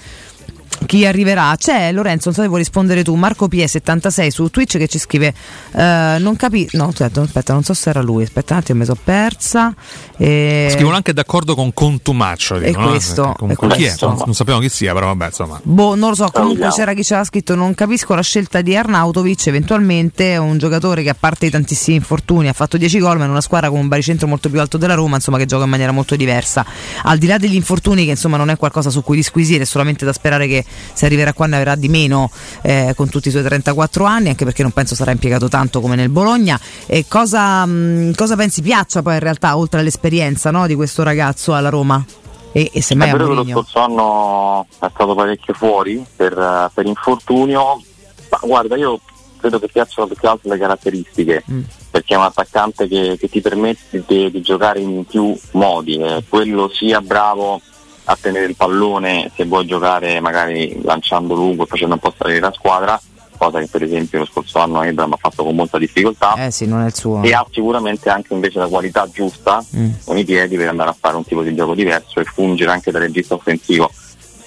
chi 0.86 1.06
arriverà. 1.06 1.56
C'è 1.58 1.92
Lorenzo, 1.92 2.26
non 2.26 2.36
so 2.36 2.42
se 2.42 2.48
vuoi 2.48 2.60
rispondere 2.60 3.04
tu, 3.04 3.16
Marco 3.16 3.48
Pie76 3.48 4.28
su 4.28 4.50
Twitch 4.50 4.78
che 4.78 4.88
ci 4.88 5.00
scrive, 5.00 5.34
eh, 5.72 6.18
non 6.20 6.36
capisco, 6.36 6.78
no 6.78 6.88
aspetta, 6.88 7.22
aspetta, 7.22 7.54
non 7.54 7.64
so 7.64 7.74
se 7.74 7.90
era 7.90 8.02
lui, 8.02 8.24
aspetta 8.24 8.54
un 8.54 8.60
attimo, 8.60 8.80
mi 8.80 8.86
sono 8.86 9.00
persa. 9.04 9.74
E... 10.18 10.70
Scrivono 10.72 10.96
anche 10.96 11.14
d'accordo 11.14 11.56
con 11.56 11.74
Contumaccio. 11.74 12.56
E 12.56 12.68
dicono, 12.68 12.90
questo, 12.90 13.36
no? 13.40 13.50
e 13.50 13.56
Con, 13.56 13.70
chi 13.70 13.84
è? 13.84 13.88
questo. 13.88 14.08
Non, 14.08 14.18
non 14.26 14.34
sappiamo 14.34 14.60
chi 14.60 14.70
sia, 14.70 14.94
però 14.94 15.08
vabbè, 15.08 15.26
insomma. 15.26 15.60
Boh, 15.64 15.96
non 15.96 16.10
lo 16.10 16.16
so, 16.16 16.30
comunque 16.32 16.70
c'era 16.70 16.94
chi 16.94 17.04
c'era 17.04 17.24
scritto 17.24 17.56
non 17.56 17.74
capisco 17.74 18.14
la 18.16 18.22
scelta 18.22 18.62
di 18.62 18.76
Arnautovic, 18.76 19.48
eventualmente 19.48 20.34
è 20.34 20.38
un 20.38 20.58
giocatore 20.58 21.04
che 21.04 21.10
a 21.10 21.16
parte 21.18 21.48
i 21.48 21.50
tantissimi 21.50 21.98
infortuni 21.98 22.48
ha 22.48 22.54
fatto 22.54 22.78
10 22.78 23.00
gol, 23.00 23.18
ma 23.18 23.26
in 23.26 23.32
una 23.32 23.42
squadra 23.42 23.70
con 23.70 23.80
un 23.80 23.88
baricentro 23.88 24.28
molto 24.28 24.50
più 24.50 24.60
alto 24.60 24.78
della 24.78 24.94
Roma, 24.94 25.16
insomma 25.16 25.38
che 25.38 25.46
gioca 25.46 25.64
in 25.64 25.70
maniera 25.70 25.92
molto 25.92 26.16
diversa. 26.16 26.66
Al 27.04 27.18
di 27.18 27.28
là 27.28 27.38
degli 27.38 27.56
infortuni 27.56 28.06
che 28.06 28.12
insomma 28.12 28.38
non 28.38 28.50
è 28.50 28.58
qualcosa 28.58 28.90
su 28.90 29.04
cui 29.04 29.16
disquisire, 29.16 29.64
è 29.64 29.66
solamente 29.66 30.06
da 30.06 30.14
sperare 30.14 30.48
che 30.48 30.63
se 30.94 31.06
arriverà 31.06 31.34
qua 31.34 31.48
ne 31.48 31.58
avrà 31.58 31.76
di 31.76 31.90
meno 31.90 32.30
eh, 32.62 32.94
con 32.96 33.10
tutti 33.10 33.28
i 33.28 33.32
suoi 33.32 33.44
34 33.44 34.06
anni, 34.06 34.30
anche 34.30 34.46
perché 34.46 34.62
non 34.62 34.72
penso 34.72 34.96
sarà 34.96 35.12
impiegato 35.12 35.48
tanto 35.48 35.82
come 35.82 35.96
nel 35.96 36.10
Bologna. 36.10 36.60
E 36.86 37.06
cosa, 37.08 37.66
mh, 37.66 38.14
cosa 38.16 38.36
pensi 38.36 38.62
piaccia 38.62 39.02
poi 39.02 39.14
in 39.14 39.20
realtà, 39.20 39.58
oltre 39.58 39.80
all'esperienza 39.80 40.52
no, 40.52 40.68
di 40.68 40.76
questo 40.76 41.04
ragazzo 41.04 41.54
alla 41.54 41.70
Roma? 41.70 42.04
E, 42.52 42.70
e 42.72 42.80
È 42.80 42.80
semmai 42.82 43.12
vero 43.12 43.28
che 43.28 43.34
lo 43.34 43.46
scorso 43.46 43.80
anno 43.80 44.68
è 44.70 44.90
stato 44.94 45.16
parecchio 45.16 45.54
fuori 45.54 46.06
per, 46.16 46.38
eh, 46.38 46.70
per 46.74 46.86
infortunio, 46.86 47.82
ma 48.30 48.40
guarda 48.44 48.76
io 48.76 49.00
credo 49.40 49.60
che 49.60 49.68
piacciono 49.68 50.08
più 50.08 50.16
che 50.16 50.28
altro 50.28 50.52
le 50.52 50.58
caratteristiche, 50.58 51.44
Mm. 51.52 51.62
perché 51.92 52.14
è 52.14 52.18
un 52.18 52.24
attaccante 52.24 52.88
che, 52.88 53.18
che 53.20 53.28
ti 53.28 53.42
permette 53.42 54.04
di, 54.08 54.32
di 54.32 54.42
giocare 54.42 54.80
in 54.80 55.04
più 55.04 55.38
modi, 55.52 55.98
eh, 55.98 56.24
quello 56.30 56.70
sia 56.72 57.02
bravo 57.02 57.60
a 58.06 58.18
tenere 58.20 58.46
il 58.46 58.56
pallone 58.56 59.32
se 59.36 59.46
vuoi 59.46 59.66
giocare 59.66 60.20
magari 60.20 60.80
lanciando 60.84 61.34
lungo 61.36 61.64
e 61.64 61.68
facendo 61.68 61.94
un 61.96 62.00
po' 62.00 62.14
salire 62.18 62.40
la 62.40 62.52
squadra, 62.54 63.00
cosa 63.38 63.60
che 63.60 63.68
per 63.68 63.84
esempio 63.84 64.20
lo 64.20 64.26
scorso 64.26 64.60
anno 64.60 64.82
Abram 64.82 65.14
ha 65.14 65.18
fatto 65.18 65.44
con 65.44 65.56
molta 65.56 65.78
difficoltà 65.78 66.34
Eh 66.36 66.52
sì, 66.52 66.66
non 66.68 66.82
è 66.82 66.86
il 66.88 66.96
suo. 66.96 67.22
e 67.24 67.34
ha 67.34 67.46
sicuramente 67.52 68.10
anche 68.10 68.34
invece 68.34 68.60
la 68.60 68.68
qualità 68.68 69.10
giusta 69.12 69.64
Mm. 69.76 69.90
con 70.06 70.18
i 70.18 70.24
piedi 70.26 70.56
per 70.58 70.68
andare 70.70 70.90
a 70.90 70.96
fare 71.00 71.16
un 71.16 71.24
tipo 71.26 71.42
di 71.44 71.54
gioco 71.56 71.74
diverso 71.74 72.20
e 72.20 72.24
fungere 72.26 72.72
anche 72.72 72.92
da 72.92 73.00
regista 73.00 73.34
offensivo. 73.36 73.90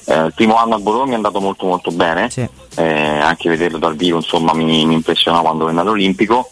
Eh, 0.09 0.25
il 0.27 0.33
primo 0.35 0.57
anno 0.57 0.77
a 0.77 0.79
Bologna 0.79 1.13
è 1.13 1.17
andato 1.17 1.41
molto 1.41 1.67
molto 1.67 1.91
bene, 1.91 2.31
Sì. 2.31 2.47
eh, 2.77 2.85
anche 3.19 3.49
vederlo 3.49 3.79
dal 3.79 3.97
vivo 3.97 4.19
insomma 4.19 4.53
mi, 4.55 4.85
mi 4.87 4.95
impressionò 4.95 5.41
quando 5.41 5.65
venne 5.65 5.81
all'Olimpico. 5.81 6.51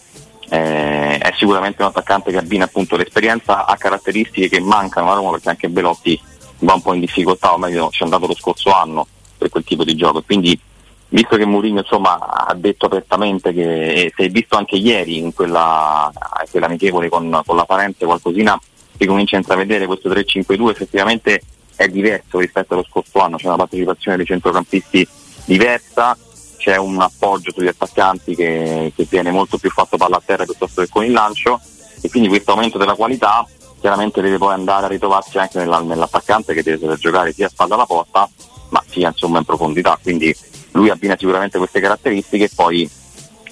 Eh, 0.49 1.19
è 1.19 1.33
sicuramente 1.38 1.81
un 1.83 1.88
attaccante 1.88 2.31
che 2.31 2.37
abbina 2.37 2.64
appunto 2.64 2.97
l'esperienza 2.97 3.64
a 3.64 3.77
caratteristiche 3.77 4.49
che 4.49 4.61
mancano 4.61 5.11
a 5.11 5.14
Roma 5.14 5.31
perché 5.31 5.49
anche 5.49 5.69
Belotti 5.69 6.21
va 6.59 6.75
un 6.75 6.83
po' 6.83 6.95
in 6.95 7.01
difficoltà, 7.01 7.53
o 7.53 7.59
meglio 7.59 7.88
ci 7.90 8.03
è 8.03 8.05
andato 8.05 8.27
lo 8.27 8.35
scorso 8.35 8.73
anno 8.73 9.07
per 9.37 9.49
quel 9.49 9.64
tipo 9.64 9.85
di 9.85 9.95
gioco. 9.95 10.23
Quindi 10.23 10.59
visto 11.09 11.37
che 11.37 11.45
Mourinho 11.45 11.83
ha 11.83 12.55
detto 12.57 12.87
apertamente 12.87 13.53
che 13.53 14.12
si 14.14 14.23
è 14.23 14.29
visto 14.29 14.57
anche 14.57 14.77
ieri 14.77 15.19
in 15.19 15.33
quella, 15.33 16.11
quella 16.51 16.67
amichevole 16.67 17.09
con, 17.09 17.40
con 17.45 17.57
la 17.57 17.64
Parenze 17.64 18.05
qualcosina 18.05 18.61
si 18.97 19.07
comincia 19.07 19.37
a 19.37 19.40
intravedere 19.40 19.87
questo 19.87 20.09
3-5-2 20.09 20.69
effettivamente 20.71 21.40
è 21.77 21.88
diverso 21.88 22.38
rispetto 22.38 22.75
allo 22.75 22.85
scorso 22.88 23.21
anno, 23.21 23.37
c'è 23.37 23.47
una 23.47 23.57
partecipazione 23.57 24.17
dei 24.17 24.27
centrocampisti 24.27 25.07
diversa, 25.45 26.17
c'è 26.57 26.77
un 26.77 27.01
appoggio 27.01 27.53
sugli 27.53 27.67
attaccanti 27.67 28.35
che, 28.35 28.93
che 28.95 29.07
viene 29.09 29.31
molto 29.31 29.59
più 29.59 29.71
fatto 29.71 29.97
palla 29.97 30.17
a 30.17 30.23
terra 30.25 30.45
piuttosto 30.45 30.83
che 30.83 30.88
con 30.88 31.05
il 31.05 31.12
lancio 31.12 31.61
e 32.01 32.09
quindi 32.11 32.29
questo 32.29 32.53
aumento 32.53 32.79
della 32.79 32.95
qualità 32.95 33.47
chiaramente 33.85 34.23
deve 34.23 34.38
poi 34.38 34.55
andare 34.55 34.87
a 34.87 34.88
ritrovarsi 34.88 35.37
anche 35.37 35.59
nella- 35.59 35.81
nell'attaccante 35.81 36.55
che 36.55 36.62
deve 36.62 36.79
saper 36.79 36.97
giocare 36.97 37.33
sia 37.35 37.49
a 37.49 37.51
spalla 37.51 37.75
alla 37.75 37.85
porta 37.85 38.27
ma 38.70 38.83
sia 38.88 39.09
insomma 39.09 39.40
in 39.40 39.44
profondità. 39.44 39.99
Quindi 40.03 40.35
lui 40.70 40.88
abbina 40.88 41.14
sicuramente 41.18 41.59
queste 41.59 41.81
caratteristiche 41.81 42.44
e 42.44 42.51
poi 42.55 42.90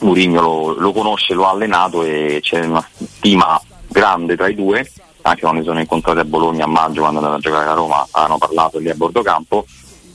Mourinho 0.01 0.41
lo, 0.41 0.73
lo 0.79 0.93
conosce, 0.93 1.35
lo 1.35 1.47
ha 1.47 1.51
allenato 1.51 2.03
e 2.03 2.39
c'è 2.41 2.65
una 2.65 2.83
stima 2.95 3.61
grande 3.87 4.35
tra 4.35 4.49
i 4.49 4.55
due. 4.55 4.91
Anche 5.21 5.43
quando 5.43 5.61
si 5.61 5.67
sono 5.67 5.81
incontrati 5.81 6.21
a 6.21 6.25
Bologna 6.25 6.65
a 6.65 6.69
maggio 6.69 7.01
quando 7.03 7.19
andavano 7.19 7.37
a 7.37 7.43
giocare 7.43 7.69
a 7.69 7.75
Roma 7.75 8.09
hanno 8.13 8.39
parlato 8.39 8.79
lì 8.79 8.89
a 8.89 8.95
bordo 8.95 9.21
campo. 9.21 9.67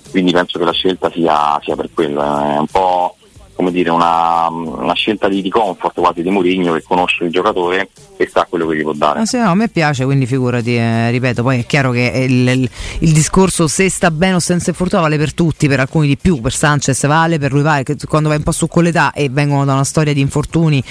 Quindi 0.09 0.31
penso 0.31 0.57
che 0.57 0.65
la 0.65 0.73
scelta 0.73 1.11
sia, 1.11 1.59
sia 1.63 1.75
per 1.75 1.91
quello 1.93 2.23
è 2.23 2.57
un 2.57 2.65
po' 2.65 3.16
come 3.57 3.71
dire 3.71 3.89
una, 3.89 4.47
una 4.49 4.93
scelta 4.93 5.27
di, 5.27 5.41
di 5.41 5.49
comfort 5.49 5.99
quasi 5.99 6.21
di 6.21 6.29
Mourinho 6.29 6.73
che 6.73 6.83
conosce 6.87 7.25
il 7.25 7.31
giocatore 7.31 7.89
e 8.15 8.29
sa 8.31 8.45
quello 8.49 8.65
che 8.67 8.77
gli 8.77 8.83
può 8.83 8.93
dare 8.93 9.19
Ah, 9.21 9.25
sì, 9.25 9.37
no, 9.37 9.49
a 9.49 9.55
me 9.55 9.67
piace, 9.67 10.05
quindi 10.05 10.25
figurati, 10.25 10.75
eh, 10.77 11.09
ripeto, 11.11 11.41
poi 11.43 11.59
è 11.59 11.65
chiaro 11.65 11.91
che 11.91 12.25
il, 12.29 12.47
il- 12.47 12.69
il 12.99 13.11
discorso 13.11 13.67
se 13.67 13.89
sta 13.89 14.11
bene 14.11 14.35
o 14.35 14.39
senza 14.39 14.69
infortunio 14.69 15.03
vale 15.03 15.17
per 15.17 15.33
tutti, 15.33 15.67
per 15.67 15.79
alcuni 15.81 16.07
di 16.07 16.17
più, 16.17 16.39
per 16.39 16.53
Sanchez 16.53 17.05
vale, 17.07 17.37
per 17.39 17.51
lui 17.51 17.63
vale, 17.63 17.83
che 17.83 17.97
quando 18.07 18.29
vai 18.29 18.37
un 18.37 18.43
po' 18.43 18.51
su 18.53 18.67
con 18.67 18.83
l'età 18.83 19.11
e 19.11 19.27
vengono 19.29 19.65
da 19.65 19.73
una 19.73 19.83
storia 19.83 20.13
di 20.13 20.21
infortuni 20.21 20.81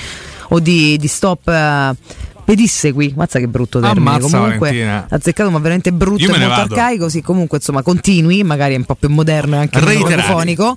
o 0.48 0.58
di, 0.60 0.96
di 0.98 1.06
stop... 1.08 1.48
eh, 1.48 1.94
pedissegui, 2.46 3.12
mazza 3.16 3.40
che 3.40 3.48
brutto 3.48 3.80
termine. 3.80 4.08
Ammazza, 4.10 4.38
comunque 4.38 4.68
Valentina. 4.68 5.06
azzeccato, 5.10 5.50
ma 5.50 5.58
veramente 5.58 5.92
brutto 5.92 6.22
Io 6.22 6.28
e 6.32 6.38
molto 6.38 6.46
vado. 6.48 6.74
arcaico. 6.74 7.08
Sì, 7.08 7.20
comunque, 7.20 7.58
insomma, 7.58 7.82
continui, 7.82 8.44
magari 8.44 8.74
è 8.74 8.76
un 8.76 8.84
po' 8.84 8.94
più 8.94 9.08
moderno 9.08 9.56
e 9.56 9.58
anche 9.58 9.80
radiofonico. 9.80 10.76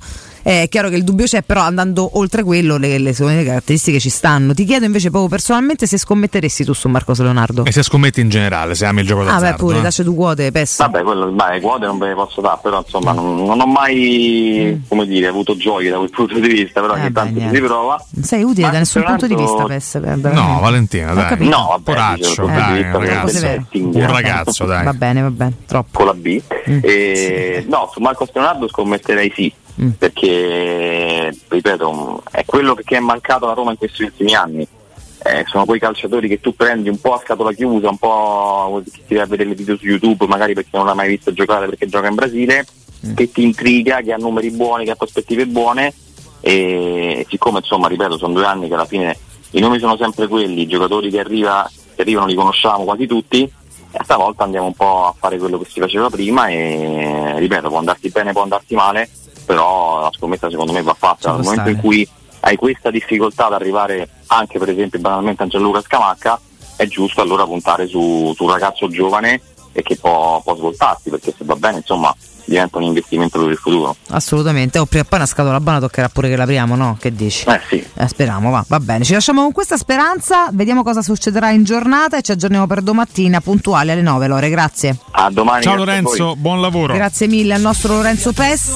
È 0.49 0.67
chiaro 0.67 0.89
che 0.89 0.95
il 0.95 1.03
dubbio 1.03 1.25
c'è, 1.25 1.43
però 1.43 1.61
andando 1.61 2.17
oltre 2.17 2.41
quello, 2.41 2.77
le, 2.77 2.97
le 2.97 3.13
sue 3.13 3.43
caratteristiche 3.43 3.99
ci 3.99 4.09
stanno. 4.09 4.55
Ti 4.55 4.65
chiedo 4.65 4.83
invece 4.83 5.11
proprio 5.11 5.29
personalmente 5.29 5.85
se 5.85 5.99
scommetteresti 5.99 6.63
tu 6.65 6.73
su 6.73 6.87
Marcos 6.89 7.19
Leonardo. 7.19 7.65
E 7.65 7.71
se 7.71 7.83
scommetti 7.83 8.19
in 8.19 8.29
generale, 8.29 8.73
se 8.73 8.87
ami 8.87 9.01
il 9.01 9.05
gioco 9.05 9.21
Ah, 9.21 9.25
beh, 9.25 9.29
d'azzardo. 9.41 9.57
pure, 9.57 9.87
eh. 9.87 10.03
due 10.03 10.15
quote, 10.15 10.51
pessa. 10.51 10.87
Vabbè, 10.87 11.03
quello, 11.03 11.27
beh, 11.27 11.59
quote 11.61 11.85
non 11.85 11.99
ve 11.99 12.07
le 12.07 12.13
posso 12.15 12.41
dare, 12.41 12.57
però 12.63 12.79
insomma 12.79 13.11
non, 13.11 13.45
non 13.45 13.61
ho 13.61 13.67
mai 13.67 14.83
come 14.87 15.05
dire, 15.05 15.27
avuto 15.27 15.55
gioia 15.55 15.91
da 15.91 15.97
quel 15.97 16.09
punto 16.09 16.39
di 16.39 16.47
vista, 16.47 16.81
però 16.81 16.95
Eh, 16.95 16.99
ogni 17.01 17.11
tanto 17.11 17.37
niente. 17.37 17.55
si 17.55 17.61
prova. 17.61 18.03
Non 18.09 18.23
sei 18.23 18.41
utile 18.41 18.65
Ma 18.65 18.71
da 18.71 18.77
nessun 18.79 19.03
punto 19.03 19.27
di 19.27 19.35
vista, 19.35 19.63
Pessa. 19.65 19.99
No, 19.99 20.57
Valentina, 20.61 21.13
dai. 21.13 21.27
capito. 21.27 21.49
No, 21.51 21.67
vabbè, 21.69 21.83
Poraccio, 21.83 22.45
dai, 22.47 22.81
vista 22.81 22.97
ragazzo. 22.97 23.47
Un 23.73 23.91
eh. 24.01 24.07
ragazzo, 24.07 24.65
dai. 24.65 24.83
Va 24.83 24.93
bene, 24.93 25.21
va 25.21 25.29
bene, 25.29 25.53
troppo. 25.67 25.89
con 25.99 26.07
la 26.07 26.13
B. 26.15 26.41
Mm. 26.67 26.79
E, 26.81 27.65
no, 27.69 27.87
su 27.93 27.99
Marcos 28.01 28.29
Leonardo 28.33 28.67
scommetterei 28.67 29.31
sì, 29.35 29.53
Mm. 29.81 29.89
perché 29.91 31.33
ripeto, 31.47 32.23
è 32.31 32.43
quello 32.45 32.75
che 32.75 32.97
è 32.97 32.99
mancato 32.99 33.45
alla 33.45 33.53
Roma 33.53 33.71
in 33.71 33.77
questi 33.77 34.03
ultimi 34.03 34.35
anni. 34.35 34.67
Eh, 35.23 35.43
sono 35.47 35.65
quei 35.65 35.79
calciatori 35.79 36.27
che 36.27 36.39
tu 36.39 36.55
prendi 36.55 36.89
un 36.89 36.99
po' 36.99 37.13
a 37.13 37.21
scatola 37.23 37.51
chiusa, 37.53 37.89
un 37.89 37.97
po' 37.97 38.81
che 38.85 39.01
ti 39.07 39.13
vai 39.15 39.23
a 39.23 39.27
vedere 39.27 39.49
le 39.49 39.55
video 39.55 39.77
su 39.77 39.85
YouTube, 39.85 40.27
magari 40.27 40.53
perché 40.53 40.69
non 40.73 40.85
l'hai 40.85 40.95
mai 40.95 41.09
visto 41.09 41.33
giocare 41.33 41.67
perché 41.67 41.87
gioca 41.87 42.07
in 42.07 42.15
Brasile, 42.15 42.65
Mm. 43.05 43.13
che 43.15 43.31
ti 43.31 43.43
intriga, 43.43 44.01
che 44.01 44.11
ha 44.11 44.17
numeri 44.17 44.51
buoni, 44.51 44.83
che 44.83 44.91
ha 44.91 44.95
prospettive 44.95 45.45
buone 45.45 45.93
e 46.41 47.25
siccome 47.29 47.59
insomma 47.59 47.87
ripeto 47.87 48.17
sono 48.17 48.33
due 48.33 48.45
anni 48.45 48.67
che 48.67 48.73
alla 48.73 48.85
fine 48.85 49.17
i 49.51 49.61
nomi 49.61 49.79
sono 49.79 49.95
sempre 49.95 50.27
quelli, 50.27 50.63
i 50.63 50.67
giocatori 50.67 51.09
che, 51.09 51.19
arriva, 51.19 51.69
che 51.95 52.01
arrivano 52.01 52.27
li 52.27 52.35
conosciamo 52.35 52.83
quasi 52.83 53.07
tutti, 53.07 53.43
e 53.43 53.99
stavolta 54.03 54.43
andiamo 54.43 54.67
un 54.67 54.73
po' 54.73 55.05
a 55.05 55.15
fare 55.17 55.37
quello 55.37 55.57
che 55.59 55.69
si 55.69 55.79
faceva 55.79 56.09
prima 56.09 56.47
e 56.49 57.35
ripeto 57.37 57.69
può 57.69 57.77
andarti 57.77 58.09
bene, 58.09 58.33
può 58.33 58.41
andarti 58.41 58.75
male, 58.75 59.09
però 59.49 60.01
la 60.01 60.11
scommessa 60.13 60.47
secondo 60.47 60.73
me 60.73 60.83
va 60.83 60.93
fatta. 60.93 61.31
Nel 61.31 61.41
momento 61.41 61.69
in 61.69 61.77
stare. 61.77 61.87
cui 61.87 62.07
hai 62.41 62.55
questa 62.55 62.91
difficoltà 62.91 63.47
ad 63.47 63.53
arrivare 63.53 64.07
anche 64.27 64.59
per 64.59 64.69
esempio 64.69 64.99
banalmente 64.99 65.41
a 65.41 65.47
Gianluca 65.47 65.81
Scamacca, 65.81 66.39
è 66.75 66.85
giusto 66.85 67.21
allora 67.21 67.45
puntare 67.45 67.87
su, 67.87 68.31
su 68.35 68.43
un 68.43 68.51
ragazzo 68.51 68.87
giovane 68.89 69.41
e 69.71 69.81
che 69.81 69.95
può, 69.95 70.39
può 70.43 70.55
svoltarti 70.55 71.09
perché 71.09 71.33
se 71.35 71.45
va 71.45 71.55
bene 71.55 71.77
insomma 71.77 72.15
diventa 72.45 72.77
un 72.77 72.83
investimento 72.83 73.39
per 73.39 73.49
il 73.49 73.57
futuro. 73.57 73.95
Assolutamente. 74.09 74.77
O 74.77 74.85
prima 74.85 75.03
o 75.03 75.07
poi 75.07 75.17
una 75.17 75.27
scatola 75.27 75.59
buona 75.59 75.79
toccherà 75.79 76.09
pure 76.09 76.29
che 76.29 76.35
l'apriamo, 76.35 76.75
no? 76.75 76.95
Che 76.99 77.11
dici? 77.11 77.47
Eh 77.47 77.61
sì. 77.67 77.87
Eh, 77.95 78.07
speriamo, 78.07 78.51
va, 78.51 78.63
va 78.67 78.79
bene. 78.79 79.03
Ci 79.03 79.13
lasciamo 79.13 79.41
con 79.41 79.51
questa 79.51 79.77
speranza, 79.77 80.49
vediamo 80.51 80.83
cosa 80.83 81.01
succederà 81.01 81.49
in 81.49 81.63
giornata 81.63 82.17
e 82.17 82.21
ci 82.21 82.31
aggiorniamo 82.31 82.67
per 82.67 82.81
domattina 82.81 83.41
puntuali 83.41 83.89
alle 83.89 84.03
9. 84.03 84.27
Lore, 84.27 84.49
grazie. 84.49 84.95
A 85.11 85.31
domani. 85.31 85.63
Ciao 85.63 85.75
grazie 85.75 85.93
a 85.93 86.01
voi. 86.01 86.17
Lorenzo, 86.17 86.35
buon 86.35 86.61
lavoro. 86.61 86.93
Grazie 86.93 87.27
mille 87.27 87.55
al 87.55 87.61
nostro 87.61 87.95
Lorenzo 87.95 88.31
Pes. 88.31 88.71